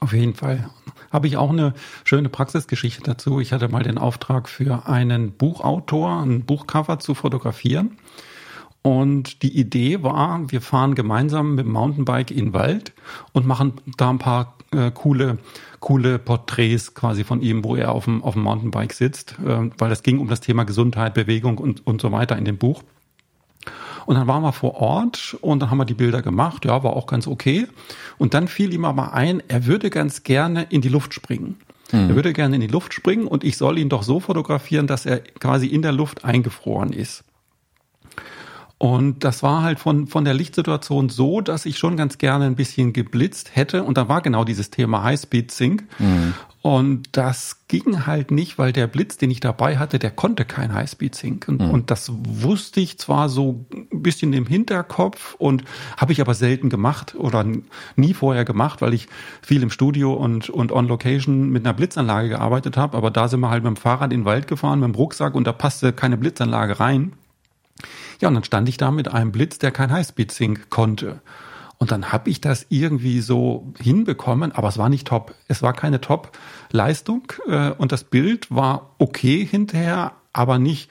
Auf 0.00 0.12
jeden 0.12 0.34
Fall. 0.34 0.68
Habe 1.10 1.26
ich 1.26 1.36
auch 1.36 1.50
eine 1.50 1.74
schöne 2.04 2.28
Praxisgeschichte 2.28 3.02
dazu. 3.02 3.40
Ich 3.40 3.52
hatte 3.52 3.68
mal 3.68 3.82
den 3.82 3.98
Auftrag 3.98 4.48
für 4.48 4.86
einen 4.86 5.32
Buchautor, 5.32 6.22
ein 6.22 6.44
Buchcover 6.44 6.98
zu 6.98 7.14
fotografieren. 7.14 7.96
Und 8.82 9.42
die 9.42 9.58
Idee 9.58 10.02
war, 10.02 10.50
wir 10.50 10.60
fahren 10.60 10.94
gemeinsam 10.94 11.54
mit 11.54 11.64
dem 11.64 11.72
Mountainbike 11.72 12.30
in 12.30 12.46
den 12.46 12.52
Wald 12.52 12.92
und 13.32 13.46
machen 13.46 13.74
da 13.96 14.10
ein 14.10 14.18
paar 14.18 14.58
äh, 14.72 14.90
coole 14.90 15.38
coole 15.84 16.18
Porträts 16.18 16.94
quasi 16.94 17.24
von 17.24 17.42
ihm, 17.42 17.62
wo 17.62 17.76
er 17.76 17.92
auf 17.92 18.06
dem, 18.06 18.24
auf 18.24 18.32
dem 18.32 18.42
Mountainbike 18.42 18.94
sitzt, 18.94 19.36
äh, 19.44 19.70
weil 19.76 19.92
es 19.92 20.02
ging 20.02 20.18
um 20.18 20.28
das 20.28 20.40
Thema 20.40 20.64
Gesundheit, 20.64 21.12
Bewegung 21.12 21.58
und, 21.58 21.86
und 21.86 22.00
so 22.00 22.10
weiter 22.10 22.38
in 22.38 22.46
dem 22.46 22.56
Buch. 22.56 22.82
Und 24.06 24.16
dann 24.16 24.26
waren 24.26 24.42
wir 24.42 24.52
vor 24.52 24.74
Ort 24.76 25.36
und 25.40 25.60
dann 25.60 25.70
haben 25.70 25.78
wir 25.78 25.84
die 25.84 25.94
Bilder 25.94 26.22
gemacht. 26.22 26.64
Ja, 26.64 26.82
war 26.82 26.94
auch 26.94 27.06
ganz 27.06 27.26
okay. 27.26 27.66
Und 28.18 28.34
dann 28.34 28.48
fiel 28.48 28.72
ihm 28.72 28.84
aber 28.84 29.14
ein, 29.14 29.42
er 29.48 29.66
würde 29.66 29.90
ganz 29.90 30.22
gerne 30.22 30.66
in 30.70 30.80
die 30.80 30.88
Luft 30.88 31.14
springen. 31.14 31.56
Mhm. 31.92 32.10
Er 32.10 32.16
würde 32.16 32.32
gerne 32.32 32.56
in 32.56 32.60
die 32.60 32.66
Luft 32.66 32.94
springen 32.94 33.26
und 33.26 33.44
ich 33.44 33.56
soll 33.56 33.78
ihn 33.78 33.88
doch 33.88 34.02
so 34.02 34.20
fotografieren, 34.20 34.86
dass 34.86 35.06
er 35.06 35.20
quasi 35.20 35.66
in 35.66 35.82
der 35.82 35.92
Luft 35.92 36.24
eingefroren 36.24 36.92
ist. 36.92 37.24
Und 38.84 39.24
das 39.24 39.42
war 39.42 39.62
halt 39.62 39.78
von, 39.80 40.08
von 40.08 40.26
der 40.26 40.34
Lichtsituation 40.34 41.08
so, 41.08 41.40
dass 41.40 41.64
ich 41.64 41.78
schon 41.78 41.96
ganz 41.96 42.18
gerne 42.18 42.44
ein 42.44 42.54
bisschen 42.54 42.92
geblitzt 42.92 43.56
hätte. 43.56 43.82
Und 43.82 43.96
da 43.96 44.10
war 44.10 44.20
genau 44.20 44.44
dieses 44.44 44.68
Thema 44.68 45.02
Highspeed 45.02 45.50
Sync. 45.50 45.84
Mhm. 45.98 46.34
Und 46.60 47.08
das 47.12 47.66
ging 47.66 48.04
halt 48.04 48.30
nicht, 48.30 48.58
weil 48.58 48.74
der 48.74 48.86
Blitz, 48.86 49.16
den 49.16 49.30
ich 49.30 49.40
dabei 49.40 49.78
hatte, 49.78 49.98
der 49.98 50.10
konnte 50.10 50.44
kein 50.44 50.74
Highspeed 50.74 51.14
Sync. 51.14 51.48
Und, 51.48 51.62
mhm. 51.62 51.70
und 51.70 51.90
das 51.90 52.12
wusste 52.12 52.80
ich 52.80 52.98
zwar 52.98 53.30
so 53.30 53.64
ein 53.72 54.02
bisschen 54.02 54.34
im 54.34 54.44
Hinterkopf 54.44 55.34
und 55.38 55.64
habe 55.96 56.12
ich 56.12 56.20
aber 56.20 56.34
selten 56.34 56.68
gemacht 56.68 57.14
oder 57.14 57.42
nie 57.96 58.12
vorher 58.12 58.44
gemacht, 58.44 58.82
weil 58.82 58.92
ich 58.92 59.08
viel 59.40 59.62
im 59.62 59.70
Studio 59.70 60.12
und, 60.12 60.50
und 60.50 60.72
on 60.72 60.88
Location 60.88 61.48
mit 61.48 61.64
einer 61.64 61.72
Blitzanlage 61.72 62.28
gearbeitet 62.28 62.76
habe. 62.76 62.98
Aber 62.98 63.10
da 63.10 63.28
sind 63.28 63.40
wir 63.40 63.48
halt 63.48 63.64
mit 63.64 63.74
dem 63.74 63.76
Fahrrad 63.76 64.12
in 64.12 64.20
den 64.20 64.26
Wald 64.26 64.46
gefahren, 64.46 64.80
mit 64.80 64.88
dem 64.90 64.94
Rucksack 64.94 65.34
und 65.34 65.46
da 65.46 65.52
passte 65.52 65.94
keine 65.94 66.18
Blitzanlage 66.18 66.80
rein. 66.80 67.14
Ja, 68.24 68.28
und 68.28 68.34
dann 68.36 68.44
stand 68.44 68.70
ich 68.70 68.78
da 68.78 68.90
mit 68.90 69.12
einem 69.12 69.32
Blitz, 69.32 69.58
der 69.58 69.70
kein 69.70 69.92
Highspeed-Sync 69.92 70.70
konnte. 70.70 71.20
Und 71.76 71.92
dann 71.92 72.10
habe 72.10 72.30
ich 72.30 72.40
das 72.40 72.64
irgendwie 72.70 73.20
so 73.20 73.74
hinbekommen, 73.78 74.50
aber 74.50 74.68
es 74.68 74.78
war 74.78 74.88
nicht 74.88 75.06
top. 75.06 75.34
Es 75.46 75.62
war 75.62 75.74
keine 75.74 76.00
Top-Leistung 76.00 77.30
äh, 77.46 77.72
und 77.72 77.92
das 77.92 78.04
Bild 78.04 78.50
war 78.50 78.92
okay 78.96 79.44
hinterher, 79.44 80.12
aber 80.32 80.58
nicht 80.58 80.88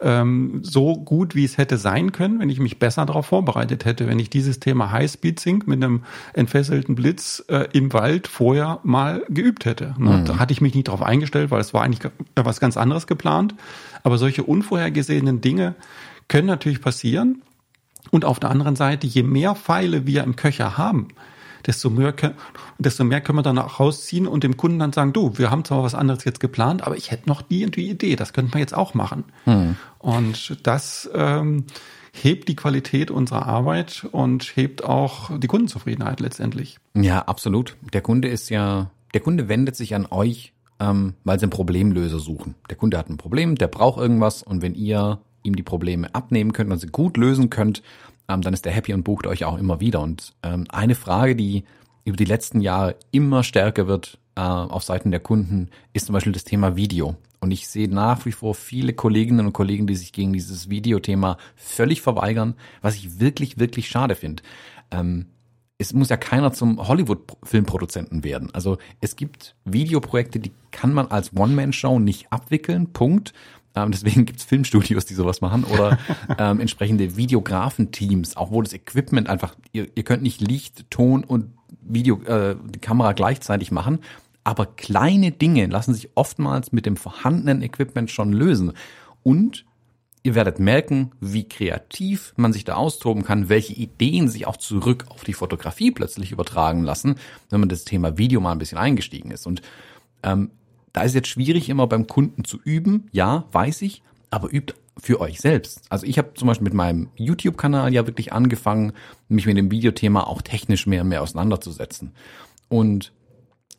ähm, 0.00 0.58
so 0.64 0.96
gut, 0.96 1.36
wie 1.36 1.44
es 1.44 1.56
hätte 1.56 1.76
sein 1.76 2.10
können, 2.10 2.40
wenn 2.40 2.50
ich 2.50 2.58
mich 2.58 2.80
besser 2.80 3.06
darauf 3.06 3.26
vorbereitet 3.26 3.84
hätte, 3.84 4.08
wenn 4.08 4.18
ich 4.18 4.28
dieses 4.28 4.58
Thema 4.58 4.90
Highspeed 4.90 5.38
Sync 5.38 5.68
mit 5.68 5.84
einem 5.84 6.02
entfesselten 6.34 6.96
Blitz 6.96 7.44
äh, 7.46 7.68
im 7.72 7.92
Wald 7.92 8.26
vorher 8.26 8.80
mal 8.82 9.24
geübt 9.28 9.66
hätte. 9.66 9.94
Ne? 9.98 10.16
Mhm. 10.16 10.24
Da 10.24 10.40
hatte 10.40 10.52
ich 10.52 10.60
mich 10.60 10.74
nicht 10.74 10.88
darauf 10.88 11.02
eingestellt, 11.02 11.52
weil 11.52 11.60
es 11.60 11.72
war 11.72 11.84
eigentlich 11.84 12.10
was 12.34 12.58
ganz 12.58 12.76
anderes 12.76 13.06
geplant. 13.06 13.54
Aber 14.02 14.18
solche 14.18 14.42
unvorhergesehenen 14.42 15.40
Dinge, 15.40 15.76
können 16.32 16.46
natürlich 16.46 16.80
passieren. 16.80 17.42
Und 18.10 18.24
auf 18.24 18.40
der 18.40 18.50
anderen 18.50 18.74
Seite, 18.74 19.06
je 19.06 19.22
mehr 19.22 19.54
Pfeile 19.54 20.06
wir 20.06 20.24
im 20.24 20.34
Köcher 20.34 20.78
haben, 20.78 21.08
desto 21.66 21.90
mehr, 21.90 22.14
desto 22.78 23.04
mehr 23.04 23.20
können 23.20 23.38
wir 23.38 23.42
dann 23.42 23.58
auch 23.58 23.78
rausziehen 23.78 24.26
und 24.26 24.42
dem 24.42 24.56
Kunden 24.56 24.78
dann 24.78 24.94
sagen, 24.94 25.12
du, 25.12 25.36
wir 25.36 25.50
haben 25.50 25.64
zwar 25.64 25.82
was 25.82 25.94
anderes 25.94 26.24
jetzt 26.24 26.40
geplant, 26.40 26.84
aber 26.84 26.96
ich 26.96 27.10
hätte 27.10 27.28
noch 27.28 27.42
die 27.42 27.66
und 27.66 27.76
die 27.76 27.90
Idee, 27.90 28.16
das 28.16 28.32
könnten 28.32 28.54
wir 28.54 28.60
jetzt 28.60 28.74
auch 28.74 28.94
machen. 28.94 29.24
Mhm. 29.44 29.76
Und 29.98 30.66
das 30.66 31.08
ähm, 31.14 31.66
hebt 32.12 32.48
die 32.48 32.56
Qualität 32.56 33.10
unserer 33.10 33.46
Arbeit 33.46 34.06
und 34.10 34.56
hebt 34.56 34.84
auch 34.84 35.38
die 35.38 35.48
Kundenzufriedenheit 35.48 36.20
letztendlich. 36.20 36.78
Ja, 36.94 37.20
absolut. 37.20 37.76
Der 37.92 38.00
Kunde 38.00 38.28
ist 38.28 38.48
ja, 38.48 38.90
der 39.12 39.20
Kunde 39.20 39.48
wendet 39.50 39.76
sich 39.76 39.94
an 39.94 40.06
euch, 40.10 40.54
ähm, 40.80 41.12
weil 41.24 41.38
sie 41.38 41.44
einen 41.44 41.50
Problemlöser 41.50 42.18
suchen. 42.18 42.54
Der 42.70 42.76
Kunde 42.78 42.96
hat 42.96 43.10
ein 43.10 43.18
Problem, 43.18 43.54
der 43.54 43.68
braucht 43.68 44.00
irgendwas 44.00 44.42
und 44.42 44.62
wenn 44.62 44.74
ihr 44.74 45.20
ihm 45.42 45.56
die 45.56 45.62
Probleme 45.62 46.14
abnehmen 46.14 46.52
könnt 46.52 46.70
und 46.70 46.78
sie 46.78 46.86
gut 46.86 47.16
lösen 47.16 47.50
könnt, 47.50 47.82
ähm, 48.28 48.42
dann 48.42 48.54
ist 48.54 48.64
der 48.64 48.72
happy 48.72 48.92
und 48.94 49.04
bucht 49.04 49.26
euch 49.26 49.44
auch 49.44 49.58
immer 49.58 49.80
wieder. 49.80 50.00
Und 50.00 50.34
ähm, 50.42 50.66
eine 50.68 50.94
Frage, 50.94 51.36
die 51.36 51.64
über 52.04 52.16
die 52.16 52.24
letzten 52.24 52.60
Jahre 52.60 52.96
immer 53.10 53.42
stärker 53.42 53.86
wird 53.86 54.18
äh, 54.36 54.40
auf 54.40 54.82
Seiten 54.82 55.10
der 55.10 55.20
Kunden, 55.20 55.68
ist 55.92 56.06
zum 56.06 56.12
Beispiel 56.14 56.32
das 56.32 56.44
Thema 56.44 56.76
Video. 56.76 57.16
Und 57.40 57.50
ich 57.50 57.68
sehe 57.68 57.88
nach 57.88 58.24
wie 58.24 58.32
vor 58.32 58.54
viele 58.54 58.92
Kolleginnen 58.92 59.46
und 59.46 59.52
Kollegen, 59.52 59.86
die 59.86 59.96
sich 59.96 60.12
gegen 60.12 60.32
dieses 60.32 60.70
Videothema 60.70 61.38
völlig 61.56 62.00
verweigern, 62.00 62.54
was 62.82 62.94
ich 62.94 63.18
wirklich, 63.18 63.58
wirklich 63.58 63.88
schade 63.88 64.14
finde. 64.14 64.42
Ähm, 64.92 65.26
es 65.78 65.92
muss 65.92 66.08
ja 66.08 66.16
keiner 66.16 66.52
zum 66.52 66.86
Hollywood-Filmproduzenten 66.86 68.22
werden. 68.22 68.50
Also 68.52 68.78
es 69.00 69.16
gibt 69.16 69.56
Videoprojekte, 69.64 70.38
die 70.38 70.52
kann 70.70 70.94
man 70.94 71.08
als 71.08 71.36
One-Man-Show 71.36 71.98
nicht 71.98 72.32
abwickeln, 72.32 72.92
Punkt. 72.92 73.32
Ähm, 73.74 73.90
deswegen 73.90 74.26
gibt's 74.26 74.44
Filmstudios, 74.44 75.04
die 75.04 75.14
sowas 75.14 75.40
machen 75.40 75.64
oder 75.64 75.98
ähm, 76.38 76.60
entsprechende 76.60 77.16
Videografenteams, 77.16 78.36
auch 78.36 78.50
wo 78.50 78.62
das 78.62 78.72
Equipment 78.72 79.28
einfach, 79.28 79.54
ihr, 79.72 79.88
ihr 79.94 80.02
könnt 80.02 80.22
nicht 80.22 80.40
Licht, 80.40 80.90
Ton 80.90 81.24
und 81.24 81.52
Video, 81.80 82.22
äh, 82.24 82.56
die 82.68 82.78
Kamera 82.78 83.12
gleichzeitig 83.12 83.72
machen, 83.72 84.00
aber 84.44 84.66
kleine 84.66 85.30
Dinge 85.30 85.66
lassen 85.66 85.94
sich 85.94 86.10
oftmals 86.14 86.72
mit 86.72 86.86
dem 86.86 86.96
vorhandenen 86.96 87.62
Equipment 87.62 88.10
schon 88.10 88.32
lösen. 88.32 88.72
Und 89.22 89.64
ihr 90.24 90.34
werdet 90.34 90.58
merken, 90.58 91.12
wie 91.20 91.48
kreativ 91.48 92.32
man 92.36 92.52
sich 92.52 92.64
da 92.64 92.74
austoben 92.74 93.24
kann, 93.24 93.48
welche 93.48 93.72
Ideen 93.72 94.28
sich 94.28 94.46
auch 94.46 94.56
zurück 94.56 95.06
auf 95.08 95.24
die 95.24 95.32
Fotografie 95.32 95.90
plötzlich 95.90 96.32
übertragen 96.32 96.82
lassen, 96.82 97.16
wenn 97.50 97.60
man 97.60 97.68
das 97.68 97.84
Thema 97.84 98.18
Video 98.18 98.40
mal 98.40 98.52
ein 98.52 98.58
bisschen 98.58 98.78
eingestiegen 98.78 99.30
ist. 99.30 99.46
Und 99.46 99.62
ähm, 100.22 100.50
da 100.92 101.02
ist 101.02 101.14
jetzt 101.14 101.28
schwierig, 101.28 101.68
immer 101.68 101.86
beim 101.86 102.06
Kunden 102.06 102.44
zu 102.44 102.58
üben. 102.62 103.08
Ja, 103.12 103.44
weiß 103.52 103.82
ich, 103.82 104.02
aber 104.30 104.52
übt 104.52 104.74
für 104.98 105.20
euch 105.20 105.40
selbst. 105.40 105.82
Also 105.88 106.06
ich 106.06 106.18
habe 106.18 106.34
zum 106.34 106.48
Beispiel 106.48 106.64
mit 106.64 106.74
meinem 106.74 107.08
YouTube-Kanal 107.16 107.92
ja 107.92 108.06
wirklich 108.06 108.32
angefangen, 108.32 108.92
mich 109.28 109.46
mit 109.46 109.56
dem 109.56 109.70
Videothema 109.70 110.24
auch 110.24 110.42
technisch 110.42 110.86
mehr 110.86 111.02
und 111.02 111.08
mehr 111.08 111.22
auseinanderzusetzen. 111.22 112.12
Und 112.68 113.12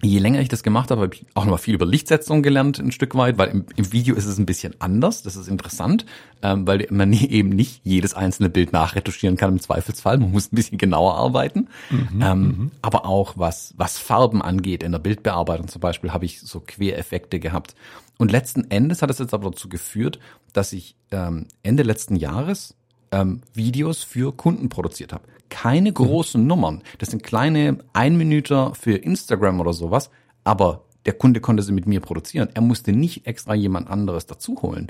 je 0.03 0.19
länger 0.19 0.41
ich 0.41 0.49
das 0.49 0.63
gemacht 0.63 0.91
habe, 0.91 1.01
habe 1.01 1.15
ich 1.15 1.25
auch 1.33 1.45
noch 1.45 1.51
mal 1.51 1.57
viel 1.57 1.75
über 1.75 1.85
Lichtsetzung 1.85 2.43
gelernt, 2.43 2.79
ein 2.79 2.91
Stück 2.91 3.15
weit, 3.15 3.37
weil 3.37 3.49
im, 3.49 3.65
im 3.75 3.91
Video 3.91 4.15
ist 4.15 4.25
es 4.25 4.37
ein 4.37 4.45
bisschen 4.45 4.75
anders. 4.79 5.23
Das 5.23 5.35
ist 5.35 5.47
interessant, 5.47 6.05
ähm, 6.41 6.67
weil 6.67 6.87
man 6.89 7.13
eben 7.13 7.49
nicht 7.49 7.81
jedes 7.83 8.13
einzelne 8.13 8.49
Bild 8.49 8.73
nachretuschieren 8.73 9.37
kann 9.37 9.51
im 9.51 9.59
Zweifelsfall. 9.59 10.17
Man 10.17 10.31
muss 10.31 10.51
ein 10.51 10.55
bisschen 10.55 10.77
genauer 10.77 11.15
arbeiten. 11.15 11.69
Mhm, 11.89 12.21
ähm, 12.21 12.41
mhm. 12.41 12.71
aber 12.81 13.05
auch 13.05 13.33
was, 13.37 13.73
was 13.77 13.97
Farben 13.97 14.41
angeht, 14.41 14.83
in 14.83 14.91
der 14.91 14.99
Bildbearbeitung 14.99 15.67
zum 15.67 15.79
Beispiel, 15.79 16.11
habe 16.11 16.25
ich 16.25 16.41
so 16.41 16.59
Quereffekte 16.59 17.39
gehabt. 17.39 17.75
Und 18.17 18.31
letzten 18.31 18.69
Endes 18.69 19.01
hat 19.01 19.09
es 19.09 19.19
jetzt 19.19 19.33
aber 19.33 19.51
dazu 19.51 19.69
geführt, 19.69 20.19
dass 20.51 20.73
ich 20.73 20.95
ähm, 21.11 21.47
Ende 21.63 21.83
letzten 21.83 22.15
Jahres 22.15 22.75
ähm, 23.11 23.41
Videos 23.53 24.03
für 24.03 24.33
Kunden 24.33 24.69
produziert 24.69 25.13
habe. 25.13 25.23
Keine 25.49 25.91
mhm. 25.91 25.95
großen. 25.95 26.45
Nummern. 26.45 26.81
Das 26.97 27.09
sind 27.09 27.23
kleine 27.23 27.79
Einminüter 27.93 28.73
für 28.75 28.95
Instagram 28.95 29.59
oder 29.59 29.73
sowas, 29.73 30.09
aber 30.43 30.83
der 31.05 31.13
Kunde 31.13 31.41
konnte 31.41 31.63
sie 31.63 31.73
mit 31.73 31.85
mir 31.85 31.99
produzieren. 31.99 32.49
Er 32.53 32.61
musste 32.61 32.91
nicht 32.91 33.27
extra 33.27 33.53
jemand 33.53 33.89
anderes 33.89 34.25
dazu 34.25 34.61
holen. 34.61 34.87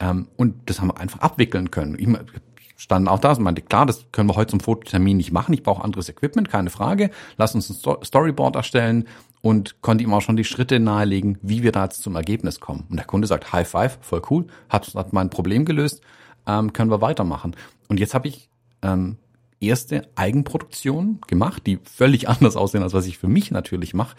Ähm, 0.00 0.28
und 0.36 0.54
das 0.66 0.80
haben 0.80 0.88
wir 0.88 0.98
einfach 0.98 1.20
abwickeln 1.20 1.70
können. 1.70 1.96
Ich 1.98 2.08
stand 2.76 3.08
auch 3.08 3.18
da 3.18 3.32
und 3.32 3.42
meinte, 3.42 3.62
klar, 3.62 3.86
das 3.86 4.06
können 4.12 4.28
wir 4.28 4.36
heute 4.36 4.52
zum 4.52 4.60
Fototermin 4.60 5.16
nicht 5.16 5.32
machen. 5.32 5.52
Ich 5.52 5.62
brauche 5.62 5.84
anderes 5.84 6.08
Equipment, 6.08 6.48
keine 6.48 6.70
Frage. 6.70 7.10
Lass 7.36 7.54
uns 7.54 7.70
ein 7.70 8.04
Storyboard 8.04 8.56
erstellen 8.56 9.06
und 9.40 9.82
konnte 9.82 10.04
ihm 10.04 10.14
auch 10.14 10.22
schon 10.22 10.36
die 10.36 10.44
Schritte 10.44 10.80
nahelegen, 10.80 11.38
wie 11.42 11.62
wir 11.62 11.72
da 11.72 11.84
jetzt 11.84 12.02
zum 12.02 12.16
Ergebnis 12.16 12.60
kommen. 12.60 12.86
Und 12.88 12.96
der 12.96 13.06
Kunde 13.06 13.26
sagt, 13.26 13.52
High 13.52 13.68
Five, 13.68 13.98
voll 14.00 14.22
cool, 14.30 14.46
hat, 14.68 14.94
hat 14.94 15.12
mein 15.12 15.30
Problem 15.30 15.64
gelöst 15.64 16.02
ähm, 16.46 16.72
können 16.72 16.90
wir 16.90 17.00
weitermachen. 17.00 17.56
Und 17.88 18.00
jetzt 18.00 18.14
habe 18.14 18.28
ich 18.28 18.48
ähm, 18.82 19.16
erste 19.62 20.08
Eigenproduktionen 20.14 21.20
gemacht, 21.26 21.66
die 21.66 21.78
völlig 21.84 22.28
anders 22.28 22.56
aussehen, 22.56 22.82
als 22.82 22.92
was 22.92 23.06
ich 23.06 23.18
für 23.18 23.28
mich 23.28 23.50
natürlich 23.50 23.94
mache. 23.94 24.16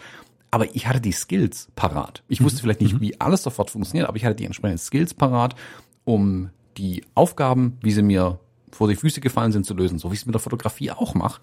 Aber 0.50 0.74
ich 0.74 0.86
hatte 0.86 1.00
die 1.00 1.12
Skills 1.12 1.68
parat. 1.74 2.22
Ich 2.28 2.42
wusste 2.42 2.58
mhm. 2.58 2.62
vielleicht 2.62 2.80
nicht, 2.80 2.94
mhm. 2.94 3.00
wie 3.00 3.20
alles 3.20 3.42
sofort 3.42 3.70
funktioniert, 3.70 4.08
aber 4.08 4.16
ich 4.16 4.24
hatte 4.24 4.36
die 4.36 4.44
entsprechenden 4.44 4.78
Skills 4.78 5.14
parat, 5.14 5.56
um 6.04 6.50
die 6.76 7.04
Aufgaben, 7.14 7.78
wie 7.82 7.92
sie 7.92 8.02
mir 8.02 8.38
vor 8.70 8.88
die 8.88 8.96
Füße 8.96 9.20
gefallen 9.20 9.52
sind, 9.52 9.66
zu 9.66 9.74
lösen, 9.74 9.98
so 9.98 10.10
wie 10.10 10.14
ich 10.14 10.20
es 10.20 10.26
mit 10.26 10.34
der 10.34 10.40
Fotografie 10.40 10.90
auch 10.90 11.14
mache, 11.14 11.40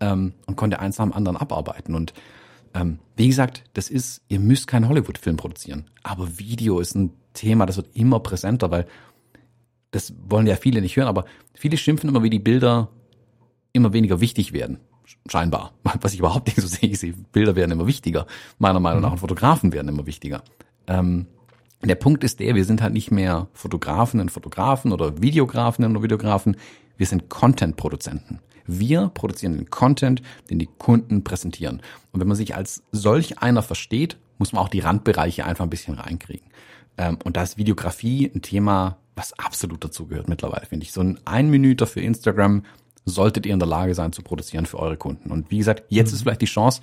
ähm, 0.00 0.34
und 0.46 0.56
konnte 0.56 0.78
eins 0.80 0.98
nach 0.98 1.06
dem 1.06 1.12
anderen 1.12 1.36
abarbeiten. 1.36 1.94
Und 1.94 2.12
ähm, 2.74 2.98
wie 3.16 3.28
gesagt, 3.28 3.64
das 3.72 3.88
ist, 3.90 4.22
ihr 4.28 4.40
müsst 4.40 4.66
keinen 4.66 4.88
Hollywood-Film 4.88 5.36
produzieren, 5.36 5.90
aber 6.02 6.38
Video 6.38 6.80
ist 6.80 6.94
ein 6.94 7.12
Thema, 7.32 7.66
das 7.66 7.76
wird 7.76 7.94
immer 7.94 8.20
präsenter, 8.20 8.70
weil 8.70 8.86
das 9.90 10.12
wollen 10.28 10.46
ja 10.46 10.56
viele 10.56 10.80
nicht 10.80 10.96
hören, 10.96 11.08
aber 11.08 11.24
viele 11.54 11.76
schimpfen 11.76 12.08
immer, 12.08 12.22
wie 12.22 12.30
die 12.30 12.38
Bilder 12.38 12.88
immer 13.74 13.92
weniger 13.92 14.20
wichtig 14.20 14.54
werden. 14.54 14.78
Scheinbar. 15.30 15.74
Was 16.00 16.14
ich 16.14 16.20
überhaupt 16.20 16.46
nicht 16.46 16.60
so 16.60 16.66
sehe. 16.66 16.88
Ich 16.88 17.00
sehe, 17.00 17.12
Bilder 17.32 17.56
werden 17.56 17.72
immer 17.72 17.86
wichtiger. 17.86 18.26
Meiner 18.58 18.80
Meinung 18.80 19.02
nach. 19.02 19.12
Und 19.12 19.18
Fotografen 19.18 19.72
werden 19.72 19.88
immer 19.88 20.06
wichtiger. 20.06 20.42
Ähm, 20.86 21.26
der 21.82 21.96
Punkt 21.96 22.24
ist 22.24 22.40
der, 22.40 22.54
wir 22.54 22.64
sind 22.64 22.80
halt 22.80 22.94
nicht 22.94 23.10
mehr 23.10 23.48
Fotografen 23.52 24.20
und 24.20 24.30
Fotografen 24.30 24.92
oder 24.92 25.20
Videografen 25.20 25.84
und 25.84 26.02
Videografen. 26.02 26.56
Wir 26.96 27.06
sind 27.06 27.28
Content-Produzenten. 27.28 28.40
Wir 28.66 29.10
produzieren 29.12 29.56
den 29.56 29.68
Content, 29.68 30.22
den 30.48 30.58
die 30.58 30.68
Kunden 30.78 31.24
präsentieren. 31.24 31.82
Und 32.12 32.20
wenn 32.20 32.28
man 32.28 32.36
sich 32.36 32.54
als 32.54 32.82
solch 32.92 33.40
einer 33.40 33.62
versteht, 33.62 34.16
muss 34.38 34.52
man 34.52 34.62
auch 34.62 34.68
die 34.68 34.80
Randbereiche 34.80 35.44
einfach 35.44 35.64
ein 35.64 35.70
bisschen 35.70 35.94
reinkriegen. 35.94 36.46
Ähm, 36.96 37.18
und 37.24 37.36
da 37.36 37.42
ist 37.42 37.58
Videografie 37.58 38.30
ein 38.34 38.40
Thema, 38.40 38.96
was 39.16 39.38
absolut 39.38 39.84
dazu 39.84 40.06
gehört 40.06 40.28
mittlerweile, 40.28 40.66
finde 40.66 40.84
ich. 40.84 40.92
So 40.92 41.02
ein 41.02 41.20
Einminüter 41.26 41.86
für 41.86 42.00
Instagram 42.00 42.62
solltet 43.04 43.46
ihr 43.46 43.52
in 43.52 43.58
der 43.58 43.68
Lage 43.68 43.94
sein 43.94 44.12
zu 44.12 44.22
produzieren 44.22 44.66
für 44.66 44.78
eure 44.78 44.96
Kunden. 44.96 45.30
Und 45.30 45.50
wie 45.50 45.58
gesagt, 45.58 45.84
jetzt 45.88 46.10
mhm. 46.10 46.14
ist 46.14 46.22
vielleicht 46.22 46.42
die 46.42 46.46
Chance, 46.46 46.80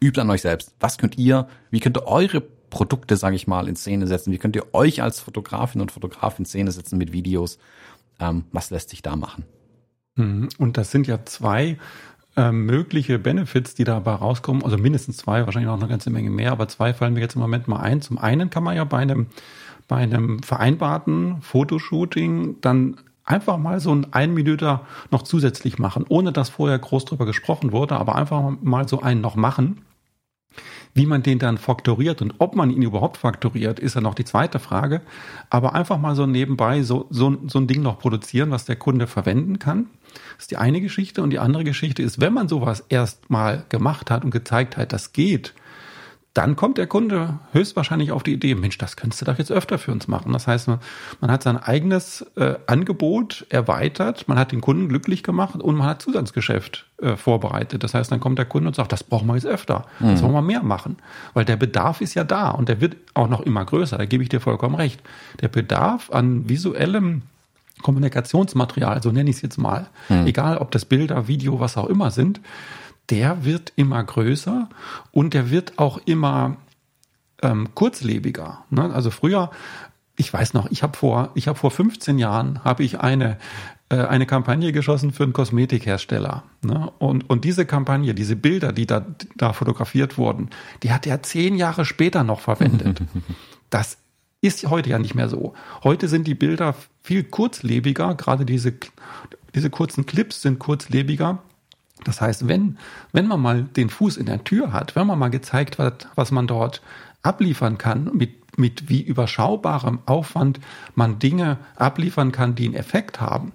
übt 0.00 0.20
an 0.20 0.30
euch 0.30 0.42
selbst. 0.42 0.74
Was 0.80 0.98
könnt 0.98 1.18
ihr, 1.18 1.48
wie 1.70 1.80
könnt 1.80 1.96
ihr 1.96 2.06
eure 2.06 2.40
Produkte, 2.40 3.16
sage 3.16 3.36
ich 3.36 3.46
mal, 3.46 3.68
in 3.68 3.76
Szene 3.76 4.06
setzen? 4.06 4.32
Wie 4.32 4.38
könnt 4.38 4.56
ihr 4.56 4.74
euch 4.74 5.02
als 5.02 5.20
Fotografin 5.20 5.80
und 5.80 5.92
Fotograf 5.92 6.38
in 6.38 6.44
Szene 6.44 6.70
setzen 6.70 6.98
mit 6.98 7.12
Videos? 7.12 7.58
Ähm, 8.20 8.44
was 8.52 8.70
lässt 8.70 8.90
sich 8.90 9.02
da 9.02 9.16
machen? 9.16 9.44
Mhm. 10.16 10.48
Und 10.58 10.76
das 10.76 10.90
sind 10.90 11.06
ja 11.06 11.24
zwei 11.24 11.78
äh, 12.36 12.52
mögliche 12.52 13.18
Benefits, 13.18 13.74
die 13.74 13.84
dabei 13.84 14.12
rauskommen. 14.12 14.62
Also 14.64 14.78
mindestens 14.78 15.16
zwei, 15.16 15.44
wahrscheinlich 15.44 15.68
noch 15.68 15.80
eine 15.80 15.88
ganze 15.88 16.10
Menge 16.10 16.30
mehr, 16.30 16.52
aber 16.52 16.68
zwei 16.68 16.94
fallen 16.94 17.14
mir 17.14 17.20
jetzt 17.20 17.34
im 17.34 17.40
Moment 17.40 17.66
mal 17.66 17.80
ein. 17.80 18.02
Zum 18.02 18.18
einen 18.18 18.50
kann 18.50 18.62
man 18.62 18.76
ja 18.76 18.84
bei 18.84 18.98
einem 18.98 19.26
bei 19.88 19.96
einem 19.96 20.42
vereinbarten 20.42 21.40
Fotoshooting 21.40 22.60
dann 22.60 23.00
einfach 23.28 23.58
mal 23.58 23.78
so 23.80 23.94
ein 23.94 24.12
Einminüter 24.12 24.86
noch 25.10 25.22
zusätzlich 25.22 25.78
machen, 25.78 26.04
ohne 26.08 26.32
dass 26.32 26.48
vorher 26.48 26.78
groß 26.78 27.04
drüber 27.04 27.26
gesprochen 27.26 27.72
wurde, 27.72 27.96
aber 27.96 28.14
einfach 28.16 28.52
mal 28.62 28.88
so 28.88 29.00
einen 29.00 29.20
noch 29.20 29.36
machen. 29.36 29.82
Wie 30.94 31.06
man 31.06 31.22
den 31.22 31.38
dann 31.38 31.58
faktoriert 31.58 32.22
und 32.22 32.34
ob 32.38 32.56
man 32.56 32.70
ihn 32.70 32.82
überhaupt 32.82 33.18
faktoriert, 33.18 33.78
ist 33.78 33.94
ja 33.94 34.00
noch 34.00 34.14
die 34.14 34.24
zweite 34.24 34.58
Frage. 34.58 35.02
Aber 35.50 35.74
einfach 35.74 35.98
mal 35.98 36.16
so 36.16 36.26
nebenbei 36.26 36.82
so, 36.82 37.06
so, 37.10 37.36
so 37.46 37.60
ein 37.60 37.66
Ding 37.66 37.82
noch 37.82 37.98
produzieren, 37.98 38.50
was 38.50 38.64
der 38.64 38.76
Kunde 38.76 39.06
verwenden 39.06 39.58
kann. 39.58 39.86
Ist 40.38 40.50
die 40.50 40.56
eine 40.56 40.80
Geschichte. 40.80 41.22
Und 41.22 41.30
die 41.30 41.38
andere 41.38 41.62
Geschichte 41.62 42.02
ist, 42.02 42.20
wenn 42.20 42.32
man 42.32 42.48
sowas 42.48 42.84
erst 42.88 43.30
mal 43.30 43.64
gemacht 43.68 44.10
hat 44.10 44.24
und 44.24 44.30
gezeigt 44.30 44.76
hat, 44.76 44.92
das 44.92 45.12
geht, 45.12 45.54
dann 46.34 46.56
kommt 46.56 46.78
der 46.78 46.86
Kunde 46.86 47.38
höchstwahrscheinlich 47.52 48.12
auf 48.12 48.22
die 48.22 48.34
Idee, 48.34 48.54
Mensch, 48.54 48.78
das 48.78 48.96
könntest 48.96 49.20
du 49.20 49.24
doch 49.24 49.38
jetzt 49.38 49.50
öfter 49.50 49.78
für 49.78 49.90
uns 49.90 50.06
machen. 50.06 50.32
Das 50.32 50.46
heißt, 50.46 50.68
man, 50.68 50.78
man 51.20 51.30
hat 51.30 51.42
sein 51.42 51.56
eigenes 51.56 52.24
äh, 52.36 52.54
Angebot 52.66 53.46
erweitert, 53.48 54.28
man 54.28 54.38
hat 54.38 54.52
den 54.52 54.60
Kunden 54.60 54.88
glücklich 54.88 55.22
gemacht 55.22 55.60
und 55.60 55.76
man 55.76 55.88
hat 55.88 56.02
Zusatzgeschäft 56.02 56.86
äh, 57.02 57.16
vorbereitet. 57.16 57.82
Das 57.82 57.94
heißt, 57.94 58.12
dann 58.12 58.20
kommt 58.20 58.38
der 58.38 58.46
Kunde 58.46 58.68
und 58.68 58.76
sagt, 58.76 58.92
das 58.92 59.02
brauchen 59.02 59.26
wir 59.26 59.34
jetzt 59.34 59.46
öfter, 59.46 59.86
mhm. 59.98 60.10
das 60.10 60.22
wollen 60.22 60.32
wir 60.32 60.42
mehr 60.42 60.62
machen. 60.62 60.98
Weil 61.34 61.44
der 61.44 61.56
Bedarf 61.56 62.00
ist 62.00 62.14
ja 62.14 62.24
da 62.24 62.50
und 62.50 62.68
der 62.68 62.80
wird 62.80 62.96
auch 63.14 63.28
noch 63.28 63.40
immer 63.40 63.64
größer, 63.64 63.98
da 63.98 64.04
gebe 64.04 64.22
ich 64.22 64.28
dir 64.28 64.40
vollkommen 64.40 64.76
recht. 64.76 65.02
Der 65.40 65.48
Bedarf 65.48 66.10
an 66.10 66.48
visuellem 66.48 67.22
Kommunikationsmaterial, 67.82 69.02
so 69.02 69.10
nenne 69.10 69.30
ich 69.30 69.36
es 69.36 69.42
jetzt 69.42 69.58
mal, 69.58 69.88
mhm. 70.08 70.26
egal 70.26 70.58
ob 70.58 70.70
das 70.70 70.84
Bilder, 70.84 71.26
Video, 71.26 71.60
was 71.60 71.76
auch 71.76 71.86
immer 71.86 72.10
sind, 72.10 72.40
der 73.10 73.44
wird 73.44 73.72
immer 73.76 74.02
größer 74.02 74.68
und 75.12 75.34
der 75.34 75.50
wird 75.50 75.78
auch 75.78 75.98
immer 76.04 76.56
ähm, 77.42 77.68
kurzlebiger. 77.74 78.64
Ne? 78.70 78.92
Also 78.92 79.10
früher, 79.10 79.50
ich 80.16 80.32
weiß 80.32 80.54
noch, 80.54 80.70
ich 80.70 80.82
habe 80.82 80.96
vor, 80.96 81.30
ich 81.34 81.48
habe 81.48 81.58
vor 81.58 81.70
15 81.70 82.18
Jahren 82.18 82.64
habe 82.64 82.84
ich 82.84 83.00
eine 83.00 83.38
äh, 83.90 84.04
eine 84.04 84.26
Kampagne 84.26 84.72
geschossen 84.72 85.12
für 85.12 85.22
einen 85.22 85.32
Kosmetikhersteller. 85.32 86.42
Ne? 86.62 86.92
Und, 86.98 87.30
und 87.30 87.44
diese 87.44 87.64
Kampagne, 87.64 88.14
diese 88.14 88.36
Bilder, 88.36 88.72
die 88.72 88.84
da, 88.84 89.06
da 89.36 89.54
fotografiert 89.54 90.18
wurden, 90.18 90.50
die 90.82 90.92
hat 90.92 91.06
er 91.06 91.22
zehn 91.22 91.56
Jahre 91.56 91.84
später 91.84 92.24
noch 92.24 92.40
verwendet. 92.40 93.02
Das 93.70 93.98
ist 94.40 94.64
heute 94.70 94.88
ja 94.88 94.98
nicht 94.98 95.14
mehr 95.14 95.28
so. 95.28 95.52
Heute 95.84 96.08
sind 96.08 96.26
die 96.26 96.34
Bilder 96.34 96.74
viel 97.02 97.22
kurzlebiger, 97.22 98.14
gerade 98.14 98.46
diese, 98.46 98.72
diese 99.54 99.68
kurzen 99.68 100.06
Clips 100.06 100.40
sind 100.40 100.58
kurzlebiger. 100.58 101.42
Das 102.04 102.20
heißt, 102.20 102.48
wenn, 102.48 102.78
wenn 103.12 103.26
man 103.26 103.40
mal 103.40 103.62
den 103.64 103.90
Fuß 103.90 104.16
in 104.16 104.26
der 104.26 104.44
Tür 104.44 104.72
hat, 104.72 104.96
wenn 104.96 105.06
man 105.06 105.18
mal 105.18 105.30
gezeigt 105.30 105.78
hat, 105.78 106.08
was 106.14 106.30
man 106.30 106.46
dort 106.46 106.80
abliefern 107.22 107.78
kann, 107.78 108.10
mit, 108.14 108.58
mit 108.58 108.88
wie 108.88 109.02
überschaubarem 109.02 110.00
Aufwand 110.06 110.60
man 110.94 111.18
Dinge 111.18 111.58
abliefern 111.76 112.32
kann, 112.32 112.54
die 112.54 112.66
einen 112.66 112.74
Effekt 112.74 113.20
haben, 113.20 113.52